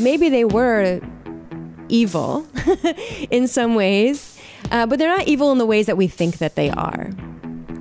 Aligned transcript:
maybe 0.00 0.28
they 0.28 0.44
were 0.44 1.00
evil 1.88 2.46
in 3.30 3.48
some 3.48 3.74
ways, 3.74 4.40
uh, 4.70 4.86
but 4.86 4.98
they're 4.98 5.16
not 5.16 5.26
evil 5.26 5.52
in 5.52 5.58
the 5.58 5.66
ways 5.66 5.86
that 5.86 5.96
we 5.96 6.08
think 6.08 6.38
that 6.38 6.54
they 6.56 6.70
are. 6.70 7.10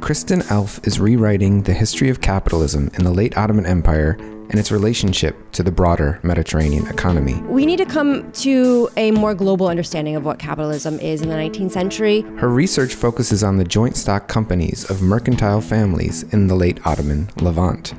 Kristen 0.01 0.41
Alff 0.41 0.85
is 0.85 0.99
rewriting 0.99 1.63
the 1.63 1.73
history 1.73 2.09
of 2.09 2.19
capitalism 2.19 2.89
in 2.95 3.05
the 3.05 3.11
late 3.11 3.37
Ottoman 3.37 3.65
Empire 3.65 4.17
and 4.49 4.59
its 4.59 4.71
relationship 4.71 5.35
to 5.53 5.63
the 5.63 5.71
broader 5.71 6.19
Mediterranean 6.23 6.85
economy. 6.87 7.35
We 7.43 7.65
need 7.65 7.77
to 7.77 7.85
come 7.85 8.29
to 8.33 8.89
a 8.97 9.11
more 9.11 9.33
global 9.33 9.67
understanding 9.67 10.17
of 10.17 10.25
what 10.25 10.39
capitalism 10.39 10.99
is 10.99 11.21
in 11.21 11.29
the 11.29 11.35
19th 11.35 11.71
century. 11.71 12.21
Her 12.35 12.49
research 12.49 12.95
focuses 12.95 13.43
on 13.43 13.57
the 13.57 13.63
joint 13.63 13.95
stock 13.95 14.27
companies 14.27 14.89
of 14.89 15.01
mercantile 15.01 15.61
families 15.61 16.23
in 16.33 16.47
the 16.47 16.55
late 16.55 16.85
Ottoman 16.85 17.29
Levant. 17.37 17.93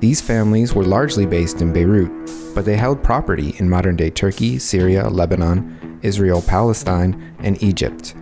These 0.00 0.20
families 0.20 0.74
were 0.74 0.84
largely 0.84 1.26
based 1.26 1.60
in 1.60 1.72
Beirut, 1.72 2.10
but 2.54 2.64
they 2.64 2.76
held 2.76 3.02
property 3.02 3.54
in 3.58 3.68
modern 3.68 3.96
day 3.96 4.10
Turkey, 4.10 4.58
Syria, 4.58 5.08
Lebanon, 5.08 5.98
Israel, 6.02 6.40
Palestine, 6.40 7.34
and 7.40 7.60
Egypt. 7.62 8.14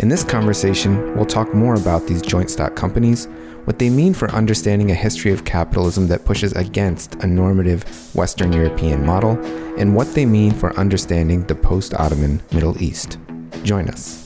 In 0.00 0.08
this 0.08 0.22
conversation, 0.22 1.16
we'll 1.16 1.24
talk 1.24 1.54
more 1.54 1.76
about 1.76 2.06
these 2.06 2.20
joint 2.20 2.50
stock 2.50 2.76
companies, 2.76 3.26
what 3.64 3.78
they 3.78 3.88
mean 3.88 4.12
for 4.12 4.30
understanding 4.32 4.90
a 4.90 4.94
history 4.94 5.32
of 5.32 5.46
capitalism 5.46 6.08
that 6.08 6.26
pushes 6.26 6.52
against 6.52 7.14
a 7.16 7.26
normative 7.26 7.84
Western 8.14 8.52
European 8.52 9.06
model, 9.06 9.38
and 9.78 9.94
what 9.94 10.12
they 10.14 10.26
mean 10.26 10.52
for 10.52 10.76
understanding 10.78 11.46
the 11.46 11.54
post 11.54 11.94
Ottoman 11.94 12.42
Middle 12.52 12.80
East. 12.82 13.16
Join 13.62 13.88
us. 13.88 14.24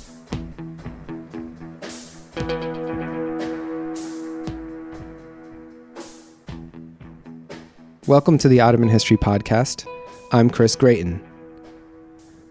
Welcome 8.09 8.39
to 8.39 8.49
the 8.49 8.63
Ottoman 8.63 8.89
History 8.89 9.19
Podcast. 9.19 9.87
I'm 10.33 10.49
Chris 10.49 10.75
Gratien. 10.75 11.21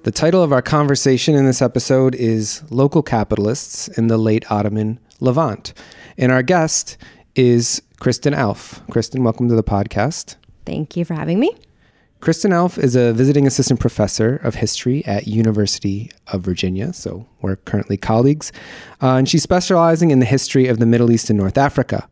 The 0.03 0.11
title 0.11 0.43
of 0.43 0.53
our 0.53 0.61
conversation 0.61 1.33
in 1.33 1.47
this 1.47 1.63
episode 1.63 2.13
is 2.13 2.61
Local 2.69 3.01
Capitalists 3.01 3.87
in 3.87 4.05
the 4.05 4.19
Late 4.19 4.51
Ottoman 4.51 4.99
Levant. 5.19 5.73
And 6.15 6.31
our 6.31 6.43
guest 6.43 6.97
is 7.33 7.81
Kristen 7.99 8.35
Alff. 8.35 8.87
Kristen, 8.91 9.23
welcome 9.23 9.49
to 9.49 9.55
the 9.55 9.63
podcast. 9.63 10.35
Thank 10.63 10.95
you 10.95 11.03
for 11.03 11.15
having 11.15 11.39
me. 11.39 11.55
Kristen 12.19 12.51
Alff 12.51 12.77
is 12.77 12.95
a 12.95 13.11
visiting 13.13 13.47
assistant 13.47 13.79
professor 13.79 14.35
of 14.35 14.53
history 14.53 15.03
at 15.07 15.27
University 15.27 16.11
of 16.27 16.41
Virginia, 16.41 16.93
so 16.93 17.25
we're 17.41 17.55
currently 17.55 17.97
colleagues, 17.97 18.51
uh, 19.01 19.15
and 19.15 19.27
she's 19.27 19.41
specializing 19.41 20.11
in 20.11 20.19
the 20.19 20.27
history 20.27 20.67
of 20.67 20.77
the 20.77 20.85
Middle 20.85 21.09
East 21.09 21.31
and 21.31 21.39
North 21.39 21.57
Africa. 21.57 22.07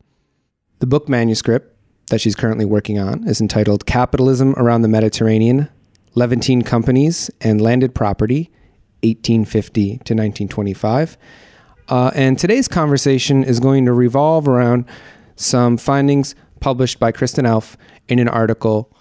The 0.80 0.87
book 0.87 1.07
manuscript 1.07 1.74
that 2.09 2.22
she's 2.22 2.36
currently 2.36 2.66
working 2.66 3.00
on 3.00 3.28
is 3.28 3.42
entitled 3.42 3.86
Capitalism 3.86 4.53
Around 4.58 4.84
the 4.84 4.88
Mediterranean 4.88 5.70
Levantine 6.14 6.61
Companies 6.61 7.30
and 7.42 7.59
Landed 7.59 7.94
Property, 7.94 8.50
1850 9.03 9.84
to 9.84 9.94
1925. 9.95 11.17
Uh, 11.88 12.11
and 12.16 12.39
today's 12.39 12.67
conversation 12.67 13.44
is 13.44 13.59
going 13.59 13.86
to 13.86 13.94
revolve 13.94 14.48
around 14.48 14.86
some 15.36 15.78
findings 15.78 16.33
published 16.59 17.00
by 17.00 17.11
Kristen 17.11 17.45
Alff 17.45 17.76
in 18.08 18.20
an 18.20 18.28
article 18.28 18.92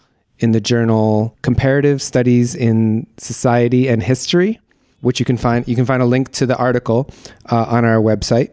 in 0.41 0.53
the 0.53 0.61
journal 0.61 1.37
Comparative 1.43 2.03
Studies 2.03 2.55
in 2.55 3.07
Society 3.17 3.89
and 3.89 4.03
History, 4.03 4.61
which 5.01 5.21
you 5.21 5.25
can 5.25 5.37
find. 5.37 5.67
You 5.69 5.77
can 5.77 5.87
find 5.87 6.03
a 6.03 6.07
link 6.07 6.33
to 6.33 6.47
the 6.47 6.57
article 6.57 7.09
uh, 7.51 7.65
on 7.65 7.85
our 7.85 8.03
website. 8.03 8.51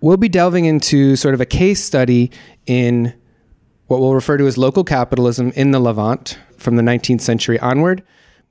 We'll 0.00 0.16
be 0.16 0.28
delving 0.28 0.66
into 0.66 1.16
sort 1.16 1.34
of 1.34 1.40
a 1.40 1.46
case 1.46 1.82
study 1.82 2.30
in 2.66 3.14
what 3.90 3.98
we'll 3.98 4.14
refer 4.14 4.36
to 4.36 4.46
as 4.46 4.56
local 4.56 4.84
capitalism 4.84 5.50
in 5.56 5.72
the 5.72 5.80
Levant 5.80 6.38
from 6.58 6.76
the 6.76 6.82
19th 6.82 7.22
century 7.22 7.58
onward. 7.58 8.04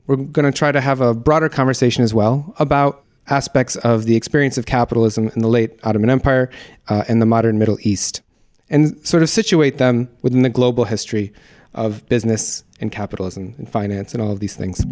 We're 0.06 0.18
going 0.18 0.52
to 0.52 0.52
try 0.52 0.74
to 0.74 0.82
have 0.82 1.00
a 1.00 1.14
broader 1.14 1.48
conversation 1.48 2.04
as 2.04 2.14
well 2.14 2.54
about 2.60 3.06
aspects 3.28 3.78
of 3.78 4.04
the 4.04 4.18
experience 4.18 4.58
of 4.58 4.66
capitalism 4.66 5.32
in 5.34 5.42
the 5.42 5.48
late 5.48 5.80
Ottoman 5.86 6.10
Empire 6.10 6.50
uh, 6.90 7.06
and 7.08 7.22
the 7.22 7.26
modern 7.26 7.58
Middle 7.58 7.78
East, 7.84 8.22
and 8.70 8.98
sort 9.08 9.24
of 9.24 9.30
situate 9.30 9.78
them 9.78 10.10
within 10.24 10.42
the 10.42 10.50
global 10.50 10.84
history 10.84 11.32
of 11.74 12.06
business 12.10 12.66
and 12.82 12.92
capitalism 12.92 13.56
and 13.58 13.70
finance 13.70 14.14
and 14.14 14.22
all 14.22 14.34
of 14.34 14.42
these 14.42 14.58
things. 14.58 14.84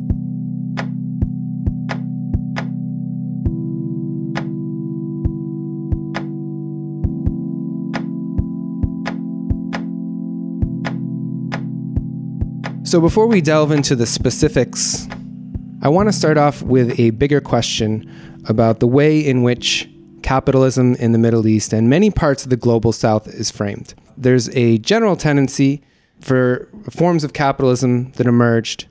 So, 12.88 13.02
before 13.02 13.28
we 13.28 13.42
delve 13.42 13.74
into 13.74 13.98
the 13.98 14.06
specifics, 14.06 15.10
I 15.82 15.90
want 15.90 16.08
to 16.08 16.14
start 16.14 16.38
off 16.38 16.62
with 16.62 16.98
a 16.98 17.10
bigger 17.10 17.42
question 17.42 18.10
about 18.48 18.80
the 18.80 18.88
way 18.88 19.20
in 19.20 19.44
which 19.44 19.90
capitalism 20.24 20.96
in 20.96 21.12
the 21.12 21.18
Middle 21.18 21.48
East 21.48 21.74
and 21.74 21.90
many 21.90 22.10
parts 22.10 22.46
of 22.46 22.50
the 22.50 22.56
global 22.56 22.94
south 22.94 23.28
is 23.28 23.52
framed. 23.52 23.94
There's 24.16 24.48
a 24.56 24.78
general 24.78 25.18
tendency 25.18 25.82
for 26.22 26.70
forms 26.90 27.26
of 27.26 27.34
capitalism 27.34 28.14
that 28.14 28.26
emerged 28.26 28.88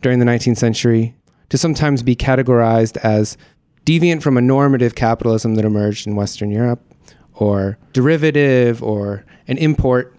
during 0.00 0.20
the 0.20 0.24
19th 0.24 0.56
century 0.56 1.14
to 1.50 1.58
sometimes 1.58 2.02
be 2.02 2.16
categorized 2.16 2.96
as 3.04 3.36
deviant 3.84 4.22
from 4.22 4.38
a 4.38 4.40
normative 4.40 4.94
capitalism 4.94 5.56
that 5.56 5.66
emerged 5.66 6.06
in 6.06 6.16
Western 6.16 6.50
Europe, 6.50 6.80
or 7.34 7.76
derivative, 7.92 8.82
or 8.82 9.26
an 9.48 9.58
import 9.58 10.13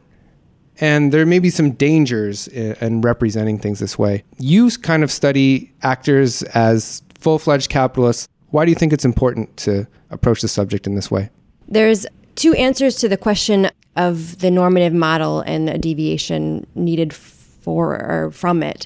and 0.80 1.12
there 1.12 1.25
may 1.25 1.40
be 1.40 1.50
some 1.50 1.72
dangers 1.72 2.47
uh, 2.50 2.75
in, 2.81 3.02
representing 3.02 3.58
things 3.58 3.80
this 3.80 3.97
way. 3.97 4.24
You 4.38 4.69
kind 4.72 5.03
of 5.03 5.12
study 5.12 5.74
actors 5.81 6.44
as 6.44 7.02
full 7.18 7.40
fledged 7.40 7.69
capitalists. 7.69 8.28
Why 8.50 8.66
do 8.66 8.72
you 8.72 8.75
think 8.75 8.94
it's 8.94 9.06
important 9.06 9.56
to 9.58 9.88
approach 10.09 10.41
the 10.41 10.47
subject 10.47 10.88
in 10.88 10.96
this 10.96 11.09
way? 11.09 11.30
There's 11.68 12.06
two 12.36 12.53
answers 12.53 12.96
to 12.97 13.09
the 13.09 13.18
question 13.18 13.69
of 13.96 14.40
the 14.40 14.52
normative 14.52 14.94
model 14.94 15.41
and 15.41 15.69
a 15.69 15.78
deviation 15.78 16.68
needed 16.75 17.13
for 17.13 17.96
or 17.96 18.31
from 18.31 18.62
it. 18.62 18.86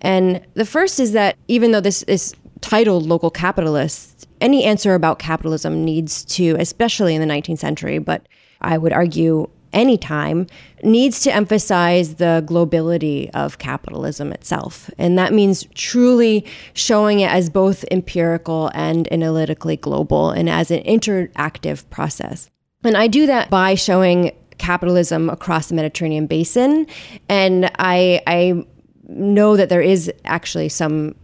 And 0.00 0.40
the 0.54 0.66
first 0.66 0.98
is 0.98 1.12
that 1.12 1.36
even 1.48 1.72
though 1.72 1.80
this 1.80 2.02
is 2.04 2.34
titled 2.60 3.06
local 3.06 3.30
capitalists, 3.30 4.26
any 4.40 4.64
answer 4.64 4.94
about 4.94 5.18
capitalism 5.18 5.84
needs 5.84 6.24
to, 6.24 6.56
especially 6.58 7.14
in 7.14 7.26
the 7.26 7.32
19th 7.32 7.58
century, 7.58 7.98
but 7.98 8.26
I 8.60 8.78
would 8.78 8.92
argue 8.92 9.48
anytime 9.76 10.46
needs 10.82 11.20
to 11.20 11.32
emphasize 11.32 12.16
the 12.16 12.44
globalité 12.46 13.30
of 13.34 13.58
capitalism 13.58 14.32
itself. 14.32 14.90
And 14.98 15.18
that 15.18 15.32
means 15.32 15.66
truly 15.74 16.44
showing 16.72 17.20
it 17.20 17.30
as 17.30 17.50
both 17.50 17.84
empirical 17.90 18.70
and 18.74 19.10
analytically 19.12 19.76
global 19.76 20.30
and 20.30 20.48
as 20.48 20.70
an 20.70 20.82
interactive 20.82 21.88
process. 21.90 22.50
And 22.82 22.96
I 22.96 23.06
do 23.06 23.26
that 23.26 23.50
by 23.50 23.74
showing 23.74 24.32
capitalism 24.58 25.28
across 25.28 25.68
the 25.68 25.74
Mediterranean 25.74 26.26
basin. 26.26 26.86
And 27.28 27.70
I, 27.78 28.22
I 28.26 28.64
know 29.08 29.56
that 29.56 29.68
there 29.68 29.80
is 29.80 30.10
actually 30.24 30.68
some 30.68 31.14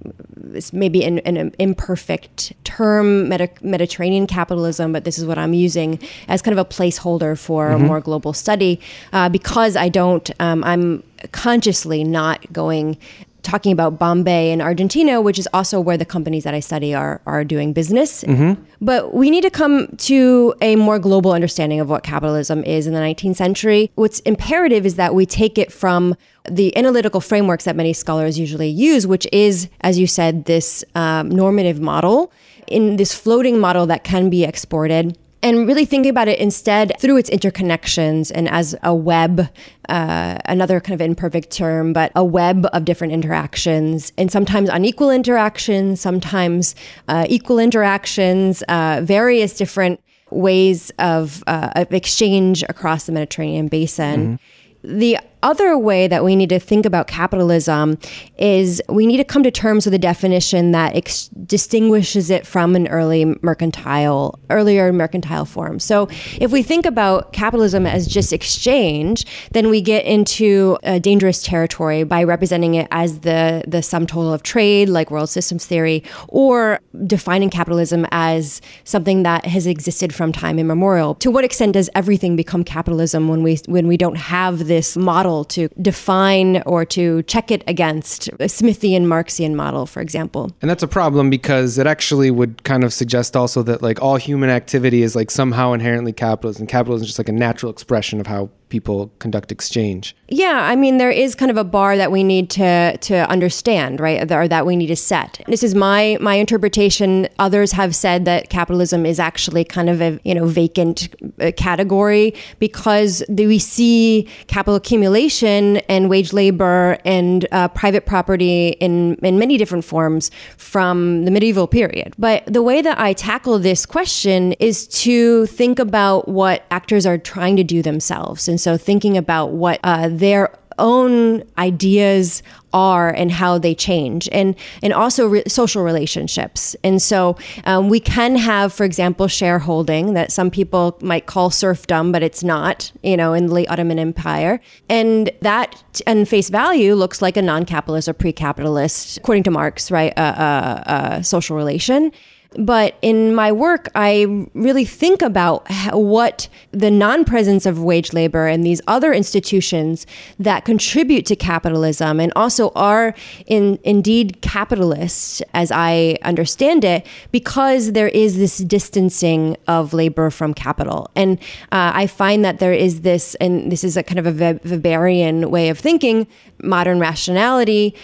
maybe 0.72 1.04
an, 1.04 1.19
an 1.20 1.53
imperfect 1.59 2.53
term 2.65 3.28
Medi- 3.28 3.50
mediterranean 3.62 4.26
capitalism 4.26 4.93
but 4.93 5.04
this 5.04 5.19
is 5.19 5.26
what 5.26 5.38
i'm 5.38 5.54
using 5.54 5.98
as 6.28 6.43
kind 6.43 6.56
of 6.56 6.65
a 6.65 6.69
placeholder 6.69 7.38
for 7.38 7.69
mm-hmm. 7.69 7.84
a 7.84 7.87
more 7.87 8.00
global 8.00 8.32
study 8.32 8.81
uh, 9.12 9.28
because 9.28 9.76
i 9.76 9.88
don't 9.88 10.31
um, 10.41 10.62
i'm 10.65 11.03
consciously 11.32 12.04
not 12.04 12.53
going 12.53 12.97
talking 13.43 13.73
about 13.73 13.99
Bombay 13.99 14.53
and 14.53 14.63
Argentina, 14.63 15.21
which 15.21 15.39
is 15.39 15.49
also 15.53 15.81
where 15.81 15.97
the 15.97 16.05
companies 16.05 16.45
that 16.45 16.55
I 16.55 16.61
study 16.61 16.95
are 16.95 17.21
are 17.27 17.45
doing 17.45 17.73
business. 17.73 18.25
Mm-hmm. 18.25 18.63
But 18.81 19.15
we 19.15 19.31
need 19.31 19.43
to 19.43 19.51
come 19.51 19.89
to 19.99 20.55
a 20.61 20.77
more 20.77 20.99
global 20.99 21.33
understanding 21.33 21.81
of 21.81 21.89
what 21.89 22.03
capitalism 22.03 22.65
is 22.65 22.87
in 22.87 22.95
the 22.95 23.01
19th 23.01 23.37
century. 23.37 23.91
What's 23.95 24.21
imperative 24.21 24.87
is 24.87 24.97
that 24.97 25.15
we 25.15 25.27
take 25.27 25.59
it 25.59 25.73
from 25.73 26.17
the 26.49 26.77
analytical 26.77 27.21
frameworks 27.21 27.65
that 27.65 27.77
many 27.77 27.93
scholars 27.93 28.39
usually 28.39 28.69
use, 28.69 29.06
which 29.06 29.27
is, 29.33 29.69
as 29.83 29.99
you 29.99 30.06
said, 30.06 30.47
this 30.47 30.85
um, 30.95 31.31
normative 31.31 31.81
model 31.81 32.33
in 32.67 32.97
this 32.97 33.15
floating 33.15 33.59
model 33.59 33.87
that 33.87 34.05
can 34.05 34.31
be 34.31 34.45
exported 34.45 35.17
and 35.43 35.67
really 35.67 35.85
thinking 35.85 36.11
about 36.11 36.29
it 36.29 36.39
instead 36.39 36.93
through 37.00 37.17
its 37.17 37.29
interconnections 37.31 38.31
and 38.35 38.49
as 38.49 38.77
a 38.83 38.94
web, 38.94 39.49
uh, 39.89 40.39
another 40.44 40.81
kind 40.81 40.94
of 40.94 41.05
imperfect 41.05 41.50
term, 41.50 41.93
but 41.93 42.12
a 42.15 42.25
web 42.25 42.67
of 42.73 42.85
different 42.85 43.12
interactions, 43.12 44.12
and 44.17 44.31
sometimes 44.31 44.69
unequal 44.69 45.11
interactions, 45.11 46.00
sometimes 46.00 46.75
uh, 47.09 47.27
equal 47.29 47.59
interactions, 47.59 48.62
uh, 48.69 49.00
various 49.03 49.56
different 49.56 50.00
ways 50.31 50.91
of, 50.99 51.43
uh, 51.47 51.71
of, 51.77 51.93
exchange 51.93 52.62
across 52.69 53.05
the 53.05 53.12
Mediterranean 53.12 53.69
basin. 53.69 54.38
Mm-hmm. 54.85 54.99
The 54.99 55.19
other 55.43 55.77
way 55.77 56.06
that 56.06 56.25
we 56.25 56.37
need 56.37 56.49
to 56.50 56.61
think 56.61 56.87
about 56.87 57.06
capitalism 57.06 57.99
is 58.39 58.81
we 58.89 59.06
need 59.06 59.17
to 59.17 59.25
come 59.25 59.43
to 59.43 59.50
terms 59.50 59.85
with 59.85 59.94
a 59.94 59.99
definition 59.99 60.71
that 60.73 60.94
ex- 60.94 61.29
distinguishes 61.47 62.31
it 62.31 62.47
from 62.47 62.77
an 62.77 62.87
early 62.89 63.37
mercantile, 63.43 64.39
earlier 64.50 64.93
mercantile 64.93 65.44
form. 65.44 65.81
So 65.81 66.09
if 66.41 66.53
we 66.53 66.62
think 66.62 66.87
about 66.87 67.33
capitalism 67.33 67.87
as 67.87 68.06
just 68.06 68.33
exchange, 68.33 69.27
then 69.53 69.69
we 69.69 69.81
get 69.81 70.05
into 70.05 70.79
a 70.85 71.00
dangerous 71.00 71.43
territory 71.43 72.05
by 72.05 72.23
representing 72.23 72.75
it 72.75 72.87
as 72.91 73.21
the, 73.21 73.65
the 73.67 73.83
sum 73.83 74.06
total 74.06 74.33
of 74.33 74.43
trade, 74.43 74.88
like 74.88 75.11
world 75.11 75.31
systems 75.31 75.67
theory, 75.67 76.05
or 76.29 76.81
defining 77.06 77.50
capitalism 77.50 78.06
as 78.12 78.61
something 78.85 79.25
that 79.25 79.45
has 79.47 79.67
existed 79.67 80.15
from 80.15 80.33
time 80.33 80.59
immemorial. 80.59 81.15
To 81.17 81.31
what 81.31 81.45
extent 81.45 81.73
does 81.73 81.91
everything 81.95 82.37
become 82.37 82.62
capitalism 82.62 83.29
when 83.29 83.43
we 83.43 83.59
when 83.67 83.87
we 83.87 83.97
don't 83.97 84.17
have 84.17 84.67
this 84.67 84.97
model 84.97 85.31
to 85.44 85.69
define 85.81 86.62
or 86.67 86.84
to 86.87 87.23
check 87.25 87.50
it 87.50 87.62
against 87.67 88.29
a 88.29 88.49
Smithian 88.49 89.05
Marxian 89.05 89.55
model, 89.55 89.87
for 89.87 90.00
example? 90.00 90.50
And 90.61 90.70
that's 90.70 90.82
a 90.82 90.88
problem 90.88 91.31
because 91.31 91.79
it 91.79 91.87
actually 91.87 92.31
would 92.31 92.62
kind 92.64 92.84
of 92.84 92.93
suggest 92.93 93.37
also 93.37 93.62
that 93.62 93.82
like 93.82 94.00
all 94.02 94.17
human 94.17 94.50
activity 94.50 95.02
is 95.02 95.17
like 95.17 95.31
somehow 95.31 95.73
inherently 95.73 96.12
capitalist, 96.12 96.61
and 96.61 96.69
capitalism 96.69 97.05
is 97.05 97.08
just 97.08 97.19
like 97.19 97.29
a 97.29 97.38
natural 97.46 97.73
expression 97.73 98.20
of 98.20 98.26
how 98.26 98.50
people 98.73 99.13
conduct 99.19 99.53
exchange. 99.53 100.17
Yeah, 100.29 100.61
I 100.73 100.77
mean 100.77 100.97
there 100.97 101.11
is 101.11 101.35
kind 101.35 101.51
of 101.51 101.59
a 101.59 101.63
bar 101.63 101.97
that 101.99 102.11
we 102.11 102.25
need 102.25 102.49
to 102.51 102.97
to 102.97 103.17
understand, 103.29 104.01
right? 104.01 104.33
Or 104.33 104.49
that 104.49 104.65
we 104.65 104.75
need 104.77 104.87
to 104.87 104.97
set. 104.97 105.43
This 105.47 105.63
is 105.63 105.75
my 105.75 106.17
my 106.21 106.37
interpretation. 106.37 107.29
Others 107.39 107.73
have 107.73 107.95
said 107.95 108.25
that 108.25 108.49
capitalism 108.49 109.05
is 109.05 109.21
actually 109.21 109.65
kind 109.65 109.91
of 109.91 110.01
a, 110.01 110.19
you 110.25 110.35
know, 110.35 110.47
vacant 110.47 111.15
uh, 111.39 111.53
category 111.55 112.35
because 112.59 113.23
we 113.29 113.59
see 113.59 114.27
capital 114.47 114.77
accumulation 114.77 115.77
and 115.95 116.09
wage 116.09 116.33
labor 116.33 116.97
and 117.05 117.47
uh, 117.53 117.69
private 117.69 118.07
property 118.07 118.69
in 118.81 119.17
in 119.17 119.39
many 119.39 119.59
different 119.59 119.85
forms 119.85 120.31
from 120.57 121.27
the 121.27 121.31
medieval 121.31 121.67
period. 121.67 122.15
But 122.19 122.39
the 122.47 122.63
way 122.63 122.81
that 122.81 122.99
I 122.99 123.13
tackle 123.13 123.59
this 123.59 123.85
question 123.85 124.55
is 124.55 124.87
to 125.05 125.45
think 125.45 125.79
about 125.79 126.27
what 126.27 126.65
actors 126.71 127.05
are 127.05 127.19
trying 127.19 127.57
to 127.57 127.65
do 127.65 127.83
themselves. 127.83 128.49
And 128.49 128.59
so 128.62 128.76
thinking 128.76 129.17
about 129.17 129.50
what 129.50 129.81
uh, 129.85 130.09
their 130.09 130.50
own 130.79 131.43
ideas 131.59 132.43
are 132.73 133.11
and 133.11 133.31
how 133.31 133.59
they 133.59 133.75
change 133.75 134.29
and 134.32 134.56
and 134.82 134.93
also 134.93 135.26
re- 135.26 135.43
social 135.47 135.82
relationships. 135.82 136.75
And 136.82 137.03
so 137.03 137.37
um, 137.64 137.88
we 137.88 138.00
can 138.00 138.37
have 138.37 138.73
for 138.73 138.85
example 138.85 139.29
shareholding 139.29 140.14
that 140.14 140.32
some 140.32 140.50
people 140.50 140.99
might 141.03 141.26
call 141.26 141.50
serfdom 141.50 142.12
but 142.12 142.23
it's 142.23 142.43
not 142.43 142.91
you 143.03 143.17
know 143.17 143.35
in 143.35 143.47
the 143.47 143.55
late 143.55 143.70
ottoman 143.70 143.99
empire. 143.99 144.61
And 144.88 145.31
that 145.43 146.03
and 146.06 146.29
face 146.29 146.49
value 146.49 146.94
looks 146.94 147.20
like 147.20 147.37
a 147.37 147.43
non-capitalist 147.43 148.09
or 148.09 148.14
pre-capitalist 148.14 149.19
according 149.19 149.43
to 149.44 149.50
marx 149.50 149.91
right 149.91 150.12
a, 150.17 150.23
a, 150.23 150.94
a 151.19 151.25
social 151.25 151.56
relation 151.56 152.12
but 152.58 152.96
in 153.02 153.34
my 153.34 153.52
work, 153.52 153.88
I 153.94 154.46
really 154.54 154.84
think 154.84 155.22
about 155.22 155.66
what 155.93 156.49
the 156.70 156.90
non 156.90 157.25
presence 157.25 157.66
of 157.66 157.82
wage 157.82 158.12
labor 158.12 158.46
and 158.46 158.64
these 158.64 158.81
other 158.87 159.12
institutions 159.12 160.06
that 160.38 160.64
contribute 160.64 161.26
to 161.26 161.37
capitalism 161.37 162.20
and 162.20 162.32
also 162.37 162.70
are 162.70 163.14
in, 163.46 163.78
indeed 163.84 164.40
capitalist, 164.43 165.43
as 165.54 165.70
I 165.72 166.19
understand 166.22 166.84
it, 166.84 167.06
because 167.31 167.93
there 167.93 168.08
is 168.08 168.38
this 168.38 168.58
distancing 168.58 169.56
of 169.66 169.93
labor 169.93 170.31
from 170.31 170.54
capital. 170.54 171.10
And 171.14 171.38
uh, 171.70 171.93
I 171.94 172.06
find 172.06 172.44
that 172.44 172.58
there 172.58 172.72
is 172.72 173.02
this, 173.02 173.34
and 173.37 173.70
this 173.70 173.84
is 173.84 173.96
a 173.96 174.02
kind 174.02 174.19
of 174.19 174.26
a 174.26 174.54
Weberian 174.54 175.50
way 175.50 175.69
of 175.69 175.78
thinking, 175.78 176.26
modern 176.62 177.00
rationality 177.00 177.94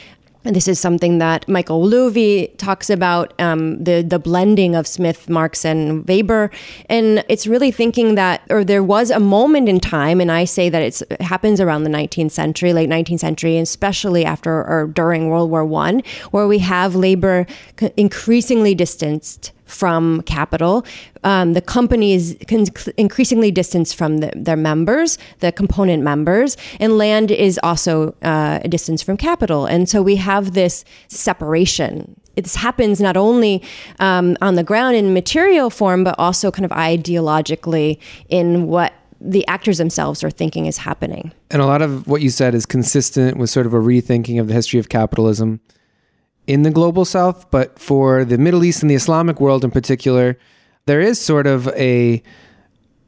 and 0.44 0.54
this 0.54 0.68
is 0.68 0.78
something 0.78 1.18
that 1.18 1.48
Michael 1.48 1.84
Loewy 1.84 2.56
talks 2.56 2.90
about 2.90 3.38
um, 3.40 3.82
the 3.82 4.02
the 4.02 4.18
blending 4.18 4.74
of 4.74 4.86
Smith, 4.86 5.28
Marx, 5.28 5.64
and 5.64 6.06
Weber, 6.08 6.50
and 6.88 7.24
it's 7.28 7.46
really 7.46 7.70
thinking 7.70 8.14
that, 8.14 8.42
or 8.48 8.64
there 8.64 8.82
was 8.82 9.10
a 9.10 9.20
moment 9.20 9.68
in 9.68 9.80
time, 9.80 10.20
and 10.20 10.30
I 10.30 10.44
say 10.44 10.68
that 10.68 10.82
it 10.82 11.20
happens 11.20 11.60
around 11.60 11.84
the 11.84 11.90
19th 11.90 12.30
century, 12.30 12.72
late 12.72 12.88
19th 12.88 13.20
century, 13.20 13.58
especially 13.58 14.24
after 14.24 14.52
or 14.52 14.86
during 14.86 15.28
World 15.28 15.50
War 15.50 15.64
One, 15.64 16.02
where 16.30 16.46
we 16.46 16.60
have 16.60 16.94
labor 16.94 17.46
increasingly 17.96 18.74
distanced 18.74 19.52
from 19.68 20.22
capital. 20.22 20.84
Um, 21.22 21.52
the 21.52 21.60
company 21.60 22.14
is 22.14 22.36
con- 22.48 22.66
increasingly 22.96 23.50
distanced 23.50 23.94
from 23.94 24.18
the, 24.18 24.32
their 24.34 24.56
members, 24.56 25.18
the 25.40 25.52
component 25.52 26.02
members, 26.02 26.56
and 26.80 26.98
land 26.98 27.30
is 27.30 27.60
also 27.62 28.14
uh, 28.22 28.60
a 28.64 28.68
distance 28.68 29.02
from 29.02 29.16
capital. 29.16 29.66
And 29.66 29.88
so 29.88 30.02
we 30.02 30.16
have 30.16 30.54
this 30.54 30.84
separation. 31.08 32.18
This 32.34 32.54
happens 32.54 33.00
not 33.00 33.16
only 33.16 33.62
um, 33.98 34.36
on 34.40 34.54
the 34.54 34.64
ground 34.64 34.96
in 34.96 35.12
material 35.12 35.70
form, 35.70 36.02
but 36.04 36.14
also 36.18 36.50
kind 36.50 36.64
of 36.64 36.70
ideologically 36.70 37.98
in 38.28 38.66
what 38.68 38.92
the 39.20 39.46
actors 39.48 39.78
themselves 39.78 40.22
are 40.22 40.30
thinking 40.30 40.66
is 40.66 40.78
happening. 40.78 41.32
And 41.50 41.60
a 41.60 41.66
lot 41.66 41.82
of 41.82 42.06
what 42.06 42.22
you 42.22 42.30
said 42.30 42.54
is 42.54 42.64
consistent 42.64 43.36
with 43.36 43.50
sort 43.50 43.66
of 43.66 43.74
a 43.74 43.78
rethinking 43.78 44.40
of 44.40 44.46
the 44.46 44.54
history 44.54 44.78
of 44.78 44.88
capitalism 44.88 45.60
in 46.48 46.62
the 46.62 46.70
global 46.70 47.04
south, 47.04 47.50
but 47.50 47.78
for 47.78 48.24
the 48.24 48.38
Middle 48.38 48.64
East 48.64 48.82
and 48.82 48.90
the 48.90 48.94
Islamic 48.94 49.38
world 49.38 49.64
in 49.64 49.70
particular, 49.70 50.38
there 50.86 51.00
is 51.00 51.20
sort 51.20 51.46
of 51.46 51.68
a 51.68 52.22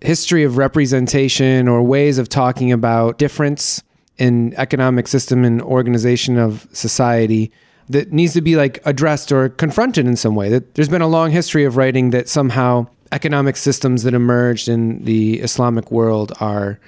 history 0.03 0.45
of 0.45 0.59
representation 0.59 1.67
or 1.67 1.83
ways 1.83 2.19
of 2.19 2.29
talking 2.29 2.71
about 2.71 3.17
difference 3.17 3.83
in 4.19 4.53
economic 4.59 5.09
system 5.09 5.43
and 5.43 5.63
organization 5.63 6.37
of 6.37 6.69
society 6.73 7.51
that 7.89 8.13
needs 8.13 8.35
to 8.35 8.43
be 8.43 8.57
like 8.57 8.79
addressed 8.85 9.33
or 9.33 9.49
confronted 9.49 10.07
in 10.07 10.17
some 10.17 10.35
way. 10.35 10.51
That 10.51 10.75
there's 10.75 10.91
been 10.91 11.03
a 11.03 11.09
long 11.09 11.31
history 11.31 11.65
of 11.65 11.79
writing 11.79 12.11
that 12.11 12.29
somehow 12.29 12.89
economic 13.11 13.57
systems 13.57 14.03
that 14.03 14.13
emerged 14.13 14.69
in 14.69 15.03
the 15.05 15.41
Islamic 15.41 15.91
world 15.91 16.33
are 16.41 16.79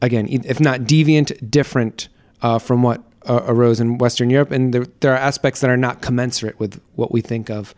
again, 0.00 0.28
if 0.30 0.60
not 0.60 0.82
deviant, 0.82 1.50
different 1.50 2.08
uh, 2.42 2.60
from 2.60 2.84
what 2.84 3.02
uh, 3.28 3.42
arose 3.46 3.80
in 3.80 3.98
Western 3.98 4.30
Europe, 4.30 4.50
and 4.50 4.72
there, 4.72 4.86
there 5.00 5.12
are 5.12 5.18
aspects 5.18 5.60
that 5.60 5.70
are 5.70 5.76
not 5.76 6.00
commensurate 6.00 6.58
with 6.58 6.80
what 6.94 7.12
we 7.12 7.20
think 7.20 7.50
of 7.50 7.74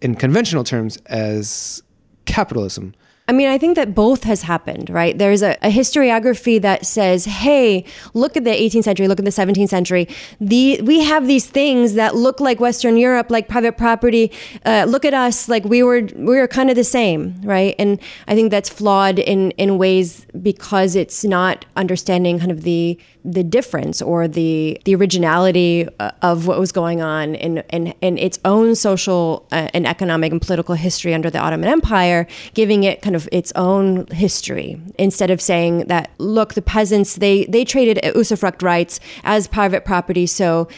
in 0.00 0.14
conventional 0.14 0.64
terms 0.64 0.96
as 1.06 1.82
capitalism. 2.24 2.94
I 3.28 3.32
mean, 3.32 3.48
I 3.48 3.58
think 3.58 3.76
that 3.76 3.94
both 3.94 4.24
has 4.24 4.40
happened, 4.40 4.88
right? 4.88 5.16
There's 5.16 5.42
a, 5.42 5.52
a, 5.60 5.70
historiography 5.70 6.62
that 6.62 6.86
says, 6.86 7.26
hey, 7.26 7.84
look 8.14 8.38
at 8.38 8.44
the 8.44 8.50
18th 8.50 8.84
century, 8.84 9.06
look 9.06 9.18
at 9.18 9.26
the 9.26 9.30
17th 9.30 9.68
century. 9.68 10.08
The, 10.40 10.80
we 10.80 11.04
have 11.04 11.26
these 11.26 11.44
things 11.44 11.92
that 11.92 12.14
look 12.14 12.40
like 12.40 12.58
Western 12.58 12.96
Europe, 12.96 13.30
like 13.30 13.46
private 13.46 13.76
property. 13.76 14.32
Uh, 14.64 14.86
look 14.88 15.04
at 15.04 15.12
us, 15.12 15.46
like 15.46 15.66
we 15.66 15.82
were, 15.82 16.08
we 16.14 16.38
were 16.38 16.48
kind 16.48 16.70
of 16.70 16.76
the 16.76 16.84
same, 16.84 17.38
right? 17.42 17.74
And 17.78 18.00
I 18.28 18.34
think 18.34 18.50
that's 18.50 18.70
flawed 18.70 19.18
in, 19.18 19.50
in 19.52 19.76
ways 19.76 20.26
because 20.40 20.96
it's 20.96 21.22
not 21.22 21.66
understanding 21.76 22.38
kind 22.38 22.50
of 22.50 22.62
the, 22.62 22.98
the 23.24 23.44
difference 23.44 24.00
or 24.00 24.26
the, 24.26 24.80
the 24.84 24.94
originality 24.94 25.86
uh, 26.00 26.12
of 26.22 26.46
what 26.46 26.58
was 26.58 26.72
going 26.72 27.02
on 27.02 27.34
in, 27.34 27.58
in, 27.70 27.88
in 28.00 28.16
its 28.16 28.38
own 28.46 28.74
social 28.74 29.46
uh, 29.52 29.68
and 29.74 29.86
economic 29.86 30.32
and 30.32 30.40
political 30.40 30.74
history 30.74 31.12
under 31.12 31.28
the 31.28 31.38
Ottoman 31.38 31.68
Empire, 31.68 32.26
giving 32.54 32.84
it 32.84 33.02
kind 33.02 33.14
of 33.14 33.18
of 33.18 33.28
its 33.30 33.52
own 33.54 34.06
history. 34.06 34.80
Instead 34.98 35.30
of 35.30 35.42
saying 35.42 35.88
that 35.88 36.10
look 36.16 36.54
the 36.54 36.62
peasants 36.62 37.16
they 37.16 37.44
they 37.46 37.64
traded 37.64 37.98
usufruct 38.14 38.62
rights 38.62 39.00
as 39.24 39.46
private 39.46 39.84
property 39.84 40.26
so 40.26 40.68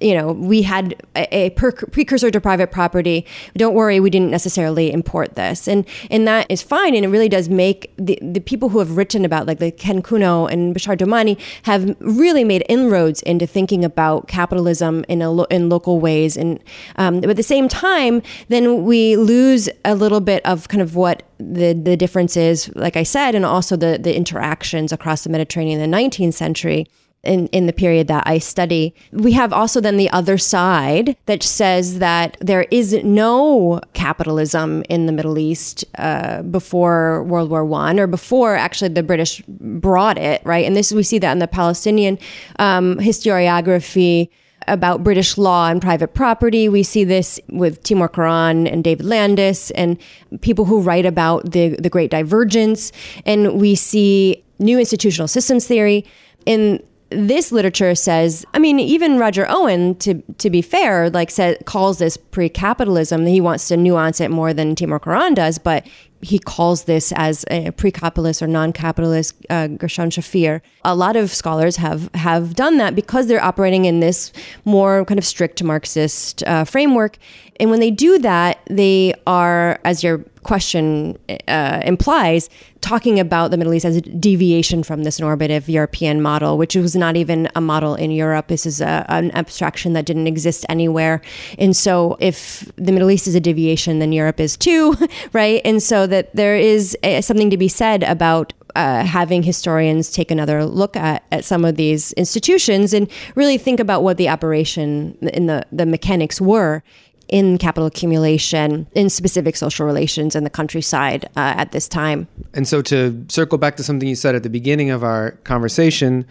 you 0.00 0.14
know, 0.14 0.32
we 0.32 0.62
had 0.62 0.94
a, 1.16 1.36
a 1.36 1.50
per- 1.50 1.72
precursor 1.72 2.30
to 2.30 2.40
private 2.40 2.70
property. 2.70 3.26
Don't 3.56 3.74
worry, 3.74 3.98
we 4.00 4.10
didn't 4.10 4.30
necessarily 4.30 4.92
import 4.92 5.34
this, 5.34 5.66
and 5.66 5.84
and 6.10 6.26
that 6.28 6.46
is 6.48 6.62
fine. 6.62 6.94
And 6.94 7.04
it 7.04 7.08
really 7.08 7.28
does 7.28 7.48
make 7.48 7.92
the 7.96 8.18
the 8.22 8.40
people 8.40 8.68
who 8.68 8.78
have 8.78 8.96
written 8.96 9.24
about 9.24 9.46
like 9.46 9.58
the 9.58 9.70
Ken 9.72 10.02
Cuno 10.02 10.46
and 10.46 10.74
Bashar 10.74 10.96
Doumani 10.96 11.40
have 11.64 11.96
really 12.00 12.44
made 12.44 12.64
inroads 12.68 13.22
into 13.22 13.46
thinking 13.46 13.84
about 13.84 14.28
capitalism 14.28 15.04
in 15.08 15.20
a 15.20 15.30
lo- 15.30 15.46
in 15.50 15.68
local 15.68 15.98
ways. 15.98 16.36
And 16.36 16.62
um, 16.96 17.20
but 17.20 17.30
at 17.30 17.36
the 17.36 17.42
same 17.42 17.68
time, 17.68 18.22
then 18.48 18.84
we 18.84 19.16
lose 19.16 19.68
a 19.84 19.94
little 19.94 20.20
bit 20.20 20.44
of 20.46 20.68
kind 20.68 20.82
of 20.82 20.94
what 20.94 21.24
the 21.38 21.72
the 21.72 21.96
difference 21.96 22.36
is, 22.36 22.70
like 22.76 22.96
I 22.96 23.02
said, 23.02 23.34
and 23.34 23.44
also 23.44 23.76
the 23.76 23.98
the 24.00 24.14
interactions 24.14 24.92
across 24.92 25.24
the 25.24 25.30
Mediterranean 25.30 25.80
in 25.80 25.90
the 25.90 25.96
19th 25.96 26.34
century 26.34 26.86
in, 27.24 27.48
in 27.48 27.66
the 27.66 27.72
period 27.72 28.08
that 28.08 28.22
I 28.26 28.38
study. 28.38 28.94
We 29.12 29.32
have 29.32 29.52
also 29.52 29.80
then 29.80 29.96
the 29.96 30.10
other 30.10 30.38
side 30.38 31.16
that 31.26 31.42
says 31.42 31.98
that 31.98 32.36
there 32.40 32.66
is 32.70 32.92
no 33.04 33.80
capitalism 33.92 34.84
in 34.88 35.06
the 35.06 35.12
Middle 35.12 35.38
East 35.38 35.84
uh, 35.96 36.42
before 36.42 37.24
World 37.24 37.50
War 37.50 37.64
One 37.64 37.98
or 37.98 38.06
before 38.06 38.56
actually 38.56 38.90
the 38.90 39.02
British 39.02 39.42
brought 39.48 40.16
it, 40.18 40.40
right? 40.44 40.64
And 40.64 40.76
this 40.76 40.92
we 40.92 41.02
see 41.02 41.18
that 41.18 41.32
in 41.32 41.38
the 41.38 41.48
Palestinian 41.48 42.18
um, 42.58 42.96
historiography 42.96 44.28
about 44.66 45.02
British 45.02 45.38
law 45.38 45.68
and 45.68 45.80
private 45.80 46.14
property. 46.14 46.68
We 46.68 46.82
see 46.82 47.02
this 47.02 47.40
with 47.48 47.82
Timur 47.82 48.08
Kuran 48.08 48.66
and 48.66 48.84
David 48.84 49.06
Landes 49.06 49.70
and 49.72 49.98
people 50.40 50.66
who 50.66 50.80
write 50.80 51.06
about 51.06 51.52
the, 51.52 51.70
the 51.76 51.88
Great 51.88 52.10
Divergence. 52.10 52.92
And 53.24 53.58
we 53.58 53.74
see 53.74 54.44
new 54.58 54.78
institutional 54.78 55.28
systems 55.28 55.66
theory 55.66 56.04
in 56.44 56.82
this 57.10 57.50
literature 57.52 57.94
says, 57.94 58.44
I 58.52 58.58
mean, 58.58 58.78
even 58.78 59.18
Roger 59.18 59.46
Owen, 59.48 59.94
to 59.96 60.22
to 60.38 60.50
be 60.50 60.62
fair, 60.62 61.08
like 61.08 61.30
said 61.30 61.64
calls 61.64 61.98
this 61.98 62.16
pre-capitalism. 62.16 63.24
He 63.26 63.40
wants 63.40 63.68
to 63.68 63.76
nuance 63.76 64.20
it 64.20 64.30
more 64.30 64.52
than 64.52 64.74
Timur 64.74 64.98
Kuran 64.98 65.34
does, 65.34 65.58
but 65.58 65.86
he 66.20 66.38
calls 66.38 66.84
this 66.84 67.12
as 67.12 67.44
a 67.48 67.70
pre-capitalist 67.70 68.42
or 68.42 68.48
non-capitalist 68.48 69.34
uh, 69.48 69.68
Gershon 69.68 70.10
Shafir. 70.10 70.60
A 70.84 70.94
lot 70.94 71.16
of 71.16 71.32
scholars 71.32 71.76
have 71.76 72.12
have 72.14 72.54
done 72.54 72.76
that 72.78 72.94
because 72.94 73.26
they're 73.26 73.42
operating 73.42 73.84
in 73.84 74.00
this 74.00 74.32
more 74.64 75.04
kind 75.04 75.18
of 75.18 75.24
strict 75.24 75.62
Marxist 75.62 76.42
uh, 76.44 76.64
framework. 76.64 77.18
And 77.60 77.70
when 77.70 77.80
they 77.80 77.90
do 77.90 78.18
that, 78.18 78.60
they 78.70 79.14
are, 79.26 79.80
as 79.84 80.04
your 80.04 80.24
question 80.48 81.18
uh, 81.46 81.82
implies, 81.84 82.48
talking 82.80 83.20
about 83.20 83.50
the 83.50 83.58
Middle 83.58 83.74
East 83.74 83.84
as 83.84 83.96
a 83.96 84.00
deviation 84.00 84.82
from 84.82 85.04
this 85.04 85.20
normative 85.20 85.68
European 85.68 86.22
model, 86.22 86.56
which 86.56 86.74
was 86.74 86.96
not 86.96 87.16
even 87.16 87.50
a 87.54 87.60
model 87.60 87.94
in 87.94 88.10
Europe. 88.10 88.48
This 88.48 88.64
is 88.64 88.80
a, 88.80 89.04
an 89.10 89.30
abstraction 89.32 89.92
that 89.92 90.06
didn't 90.06 90.26
exist 90.26 90.64
anywhere. 90.70 91.20
And 91.58 91.76
so, 91.76 92.16
if 92.18 92.64
the 92.76 92.92
Middle 92.92 93.10
East 93.10 93.26
is 93.26 93.34
a 93.34 93.40
deviation, 93.40 93.98
then 93.98 94.10
Europe 94.10 94.40
is 94.40 94.56
too, 94.56 94.96
right? 95.34 95.60
And 95.66 95.82
so 95.82 96.06
that 96.06 96.34
there 96.34 96.56
is 96.56 96.96
a, 97.02 97.20
something 97.20 97.50
to 97.50 97.58
be 97.58 97.68
said 97.68 98.02
about 98.02 98.54
uh, 98.74 99.04
having 99.04 99.42
historians 99.42 100.10
take 100.10 100.30
another 100.30 100.64
look 100.64 100.96
at, 100.96 101.24
at 101.30 101.44
some 101.44 101.64
of 101.64 101.76
these 101.76 102.12
institutions 102.12 102.94
and 102.94 103.10
really 103.34 103.58
think 103.58 103.80
about 103.80 104.02
what 104.02 104.16
the 104.16 104.28
operation 104.30 105.18
and 105.34 105.48
the, 105.48 105.66
the 105.72 105.84
mechanics 105.84 106.40
were 106.40 106.82
in 107.28 107.58
capital 107.58 107.86
accumulation, 107.86 108.86
in 108.94 109.10
specific 109.10 109.56
social 109.56 109.86
relations 109.86 110.34
in 110.34 110.44
the 110.44 110.50
countryside 110.50 111.24
uh, 111.36 111.54
at 111.56 111.72
this 111.72 111.88
time. 111.88 112.26
And 112.54 112.66
so, 112.66 112.82
to 112.82 113.24
circle 113.28 113.58
back 113.58 113.76
to 113.76 113.82
something 113.82 114.08
you 114.08 114.14
said 114.14 114.34
at 114.34 114.42
the 114.42 114.50
beginning 114.50 114.90
of 114.90 115.04
our 115.04 115.32
conversation, 115.44 116.26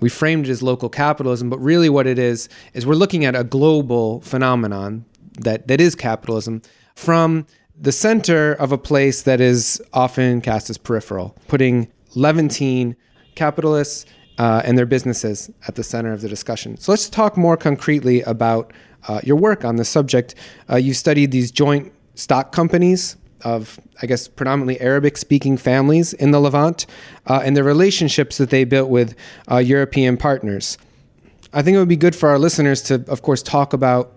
we 0.00 0.08
framed 0.08 0.46
it 0.46 0.50
as 0.50 0.62
local 0.62 0.88
capitalism, 0.88 1.50
but 1.50 1.58
really 1.58 1.88
what 1.88 2.06
it 2.06 2.18
is 2.18 2.48
is 2.74 2.86
we're 2.86 2.94
looking 2.94 3.24
at 3.24 3.34
a 3.34 3.44
global 3.44 4.20
phenomenon 4.20 5.04
that, 5.40 5.68
that 5.68 5.80
is 5.80 5.94
capitalism 5.94 6.62
from 6.94 7.46
the 7.80 7.92
center 7.92 8.52
of 8.54 8.72
a 8.72 8.78
place 8.78 9.22
that 9.22 9.40
is 9.40 9.80
often 9.92 10.40
cast 10.40 10.68
as 10.68 10.78
peripheral, 10.78 11.36
putting 11.46 11.90
Levantine 12.14 12.96
capitalists 13.34 14.04
uh, 14.38 14.62
and 14.64 14.76
their 14.78 14.86
businesses 14.86 15.50
at 15.66 15.74
the 15.74 15.84
center 15.84 16.12
of 16.12 16.20
the 16.20 16.28
discussion. 16.28 16.76
So 16.76 16.92
let's 16.92 17.08
talk 17.08 17.36
more 17.36 17.56
concretely 17.56 18.22
about 18.22 18.72
uh, 19.06 19.20
your 19.22 19.36
work 19.36 19.64
on 19.64 19.76
this 19.76 19.88
subject. 19.88 20.34
Uh, 20.70 20.76
you 20.76 20.94
studied 20.94 21.30
these 21.30 21.50
joint 21.50 21.92
stock 22.14 22.52
companies 22.52 23.16
of, 23.42 23.78
I 24.02 24.06
guess, 24.06 24.26
predominantly 24.26 24.80
Arabic 24.80 25.16
speaking 25.16 25.56
families 25.56 26.12
in 26.12 26.32
the 26.32 26.40
Levant 26.40 26.86
uh, 27.26 27.40
and 27.44 27.56
the 27.56 27.62
relationships 27.62 28.38
that 28.38 28.50
they 28.50 28.64
built 28.64 28.90
with 28.90 29.14
uh, 29.50 29.58
European 29.58 30.16
partners. 30.16 30.78
I 31.52 31.62
think 31.62 31.76
it 31.76 31.78
would 31.78 31.88
be 31.88 31.96
good 31.96 32.16
for 32.16 32.28
our 32.28 32.38
listeners 32.38 32.82
to, 32.82 33.04
of 33.08 33.22
course, 33.22 33.42
talk 33.42 33.72
about 33.72 34.12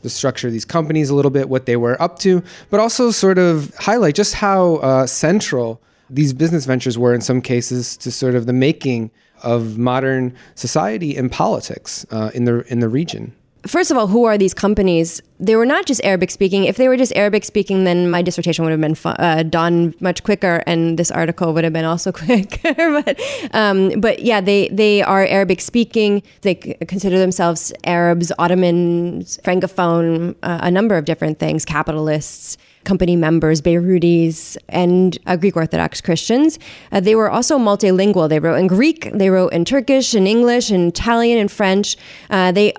the 0.00 0.10
structure 0.10 0.48
of 0.48 0.52
these 0.52 0.64
companies 0.64 1.10
a 1.10 1.14
little 1.14 1.30
bit, 1.30 1.48
what 1.48 1.66
they 1.66 1.76
were 1.76 2.00
up 2.02 2.18
to, 2.20 2.42
but 2.70 2.80
also 2.80 3.10
sort 3.10 3.38
of 3.38 3.72
highlight 3.76 4.16
just 4.16 4.34
how 4.34 4.76
uh, 4.76 5.06
central 5.06 5.80
these 6.10 6.32
business 6.32 6.66
ventures 6.66 6.98
were 6.98 7.14
in 7.14 7.20
some 7.20 7.40
cases 7.40 7.96
to 7.98 8.10
sort 8.10 8.34
of 8.34 8.46
the 8.46 8.52
making 8.52 9.10
of 9.42 9.78
modern 9.78 10.34
society 10.54 11.16
and 11.16 11.30
politics 11.30 12.04
uh, 12.10 12.30
in 12.34 12.44
the 12.44 12.60
in 12.70 12.80
the 12.80 12.88
region 12.88 13.34
first 13.66 13.90
of 13.90 13.96
all, 13.96 14.08
who 14.08 14.24
are 14.24 14.36
these 14.36 14.54
companies? 14.54 15.22
They 15.38 15.56
were 15.56 15.66
not 15.66 15.86
just 15.86 16.02
Arabic 16.04 16.30
speaking. 16.30 16.64
If 16.64 16.76
they 16.76 16.88
were 16.88 16.96
just 16.96 17.14
Arabic 17.16 17.44
speaking, 17.44 17.84
then 17.84 18.10
my 18.10 18.22
dissertation 18.22 18.64
would 18.64 18.70
have 18.70 18.80
been 18.80 18.96
uh, 19.04 19.42
done 19.44 19.94
much 20.00 20.22
quicker, 20.22 20.62
and 20.66 20.98
this 20.98 21.10
article 21.10 21.52
would 21.54 21.64
have 21.64 21.72
been 21.72 21.84
also 21.84 22.12
quicker. 22.22 23.02
but, 23.02 23.20
um, 23.52 24.00
but 24.00 24.20
yeah, 24.20 24.40
they 24.40 24.68
they 24.68 25.02
are 25.02 25.24
Arabic 25.26 25.60
speaking. 25.60 26.22
They 26.42 26.54
consider 26.54 27.18
themselves 27.18 27.72
Arabs, 27.84 28.32
Ottomans, 28.38 29.38
francophone, 29.44 30.34
uh, 30.42 30.58
a 30.62 30.70
number 30.70 30.96
of 30.96 31.04
different 31.04 31.38
things, 31.38 31.64
capitalists 31.64 32.56
company 32.84 33.14
members, 33.14 33.60
Beirutis, 33.62 34.56
and 34.68 35.16
uh, 35.26 35.36
Greek 35.36 35.56
Orthodox 35.56 36.00
Christians. 36.00 36.58
Uh, 36.90 36.98
they 36.98 37.14
were 37.14 37.30
also 37.30 37.58
multilingual. 37.58 38.28
They 38.28 38.40
wrote 38.40 38.56
in 38.56 38.66
Greek, 38.66 39.10
they 39.12 39.30
wrote 39.30 39.52
in 39.52 39.64
Turkish, 39.64 40.14
in 40.16 40.26
English, 40.26 40.70
in 40.70 40.88
Italian, 40.88 41.38
and 41.38 41.50
French. 41.50 41.96
Uh, 42.28 42.50
they 42.50 42.74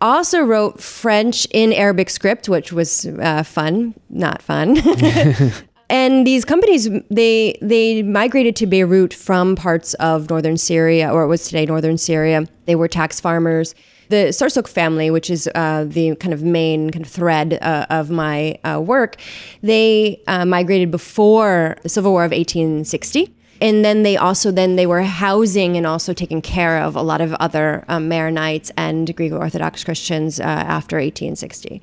also 0.00 0.42
wrote 0.42 0.80
French 0.80 1.46
in 1.50 1.72
Arabic 1.72 2.10
script, 2.10 2.48
which 2.48 2.72
was 2.72 3.06
uh, 3.06 3.42
fun, 3.42 3.94
not 4.08 4.42
fun. 4.42 4.78
and 5.90 6.26
these 6.26 6.44
companies 6.44 6.88
they 7.10 7.58
they 7.62 8.02
migrated 8.02 8.56
to 8.56 8.66
Beirut 8.66 9.14
from 9.14 9.56
parts 9.56 9.94
of 9.94 10.30
northern 10.30 10.56
Syria, 10.56 11.12
or 11.12 11.24
it 11.24 11.28
was 11.28 11.44
today 11.46 11.66
northern 11.66 11.98
Syria. 11.98 12.46
They 12.66 12.74
were 12.74 12.88
tax 12.88 13.20
farmers. 13.20 13.74
The 14.10 14.32
Sursock 14.32 14.68
family, 14.68 15.10
which 15.10 15.28
is 15.28 15.50
uh, 15.54 15.84
the 15.86 16.16
kind 16.16 16.32
of 16.32 16.42
main 16.42 16.88
kind 16.88 17.04
of 17.04 17.10
thread 17.10 17.58
uh, 17.60 17.84
of 17.90 18.08
my 18.08 18.58
uh, 18.64 18.80
work, 18.80 19.16
they 19.62 20.22
uh, 20.26 20.46
migrated 20.46 20.90
before 20.90 21.76
the 21.82 21.90
Civil 21.90 22.12
War 22.12 22.24
of 22.24 22.30
1860 22.30 23.34
and 23.60 23.84
then 23.84 24.02
they 24.02 24.16
also 24.16 24.50
then 24.50 24.76
they 24.76 24.86
were 24.86 25.02
housing 25.02 25.76
and 25.76 25.86
also 25.86 26.12
taking 26.12 26.42
care 26.42 26.78
of 26.78 26.96
a 26.96 27.02
lot 27.02 27.20
of 27.20 27.34
other 27.34 27.84
um, 27.88 28.08
Maronites 28.08 28.70
and 28.76 29.14
Greek 29.16 29.32
Orthodox 29.32 29.84
Christians 29.84 30.40
uh, 30.40 30.44
after 30.44 30.96
1860 30.96 31.82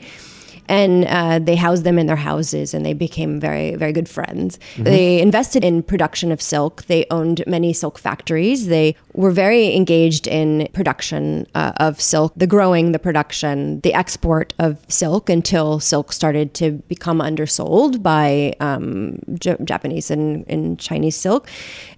and 0.68 1.06
uh, 1.06 1.40
they 1.40 1.56
housed 1.56 1.84
them 1.84 1.98
in 1.98 2.08
their 2.08 2.16
houses 2.16 2.74
and 2.74 2.86
they 2.86 2.94
became 2.94 3.40
very 3.40 3.76
very 3.76 3.94
good 3.94 4.10
friends. 4.10 4.58
Mm-hmm. 4.58 4.84
they 4.84 5.22
invested 5.22 5.64
in 5.64 5.84
production 5.84 6.32
of 6.32 6.42
silk. 6.42 6.86
They 6.86 7.06
owned 7.12 7.44
many 7.48 7.74
silk 7.74 7.98
factories. 7.98 8.68
They 8.68 8.96
were 9.14 9.32
very 9.32 9.76
engaged 9.76 10.28
in 10.28 10.68
production 10.74 11.48
uh, 11.56 11.74
of 11.78 12.02
silk 12.02 12.34
the 12.36 12.48
growing 12.48 12.92
the 12.92 13.00
production 13.00 13.80
the 13.82 13.94
export 13.94 14.54
of 14.60 14.78
silk 14.88 15.30
until 15.30 15.80
silk 15.80 16.12
started 16.12 16.54
to 16.56 16.72
become 16.88 17.22
undersold 17.22 18.04
by 18.04 18.54
um, 18.60 19.20
J- 19.36 19.58
japanese 19.64 20.12
and, 20.12 20.46
and 20.48 20.80
chinese 20.80 21.16
silk. 21.16 21.48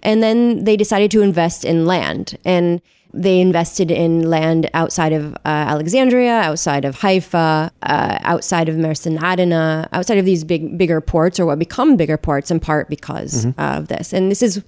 And 0.04 0.22
then 0.22 0.64
they 0.64 0.78
decided 0.78 1.12
to 1.12 1.22
invest 1.22 1.66
in 1.66 1.86
land. 1.86 2.38
And 2.46 2.82
they 3.14 3.40
invested 3.40 3.90
in 3.90 4.30
land 4.30 4.70
outside 4.74 5.14
of 5.14 5.34
uh, 5.34 5.40
Alexandria, 5.46 6.34
outside 6.34 6.86
of 6.86 6.96
Haifa, 6.98 7.72
uh, 7.82 8.18
outside 8.22 8.70
of 8.70 8.76
Mersin 8.76 9.18
Adana, 9.22 9.88
outside 9.94 10.18
of 10.18 10.26
these 10.26 10.44
big, 10.44 10.78
bigger 10.78 11.02
ports, 11.02 11.40
or 11.40 11.46
what 11.46 11.60
become 11.60 11.96
bigger 11.96 12.18
ports 12.18 12.52
in 12.52 12.60
part 12.60 12.90
because 12.90 13.46
mm-hmm. 13.46 13.60
of 13.60 13.88
this. 13.88 14.14
And 14.14 14.30
this 14.30 14.42
is 14.42 14.64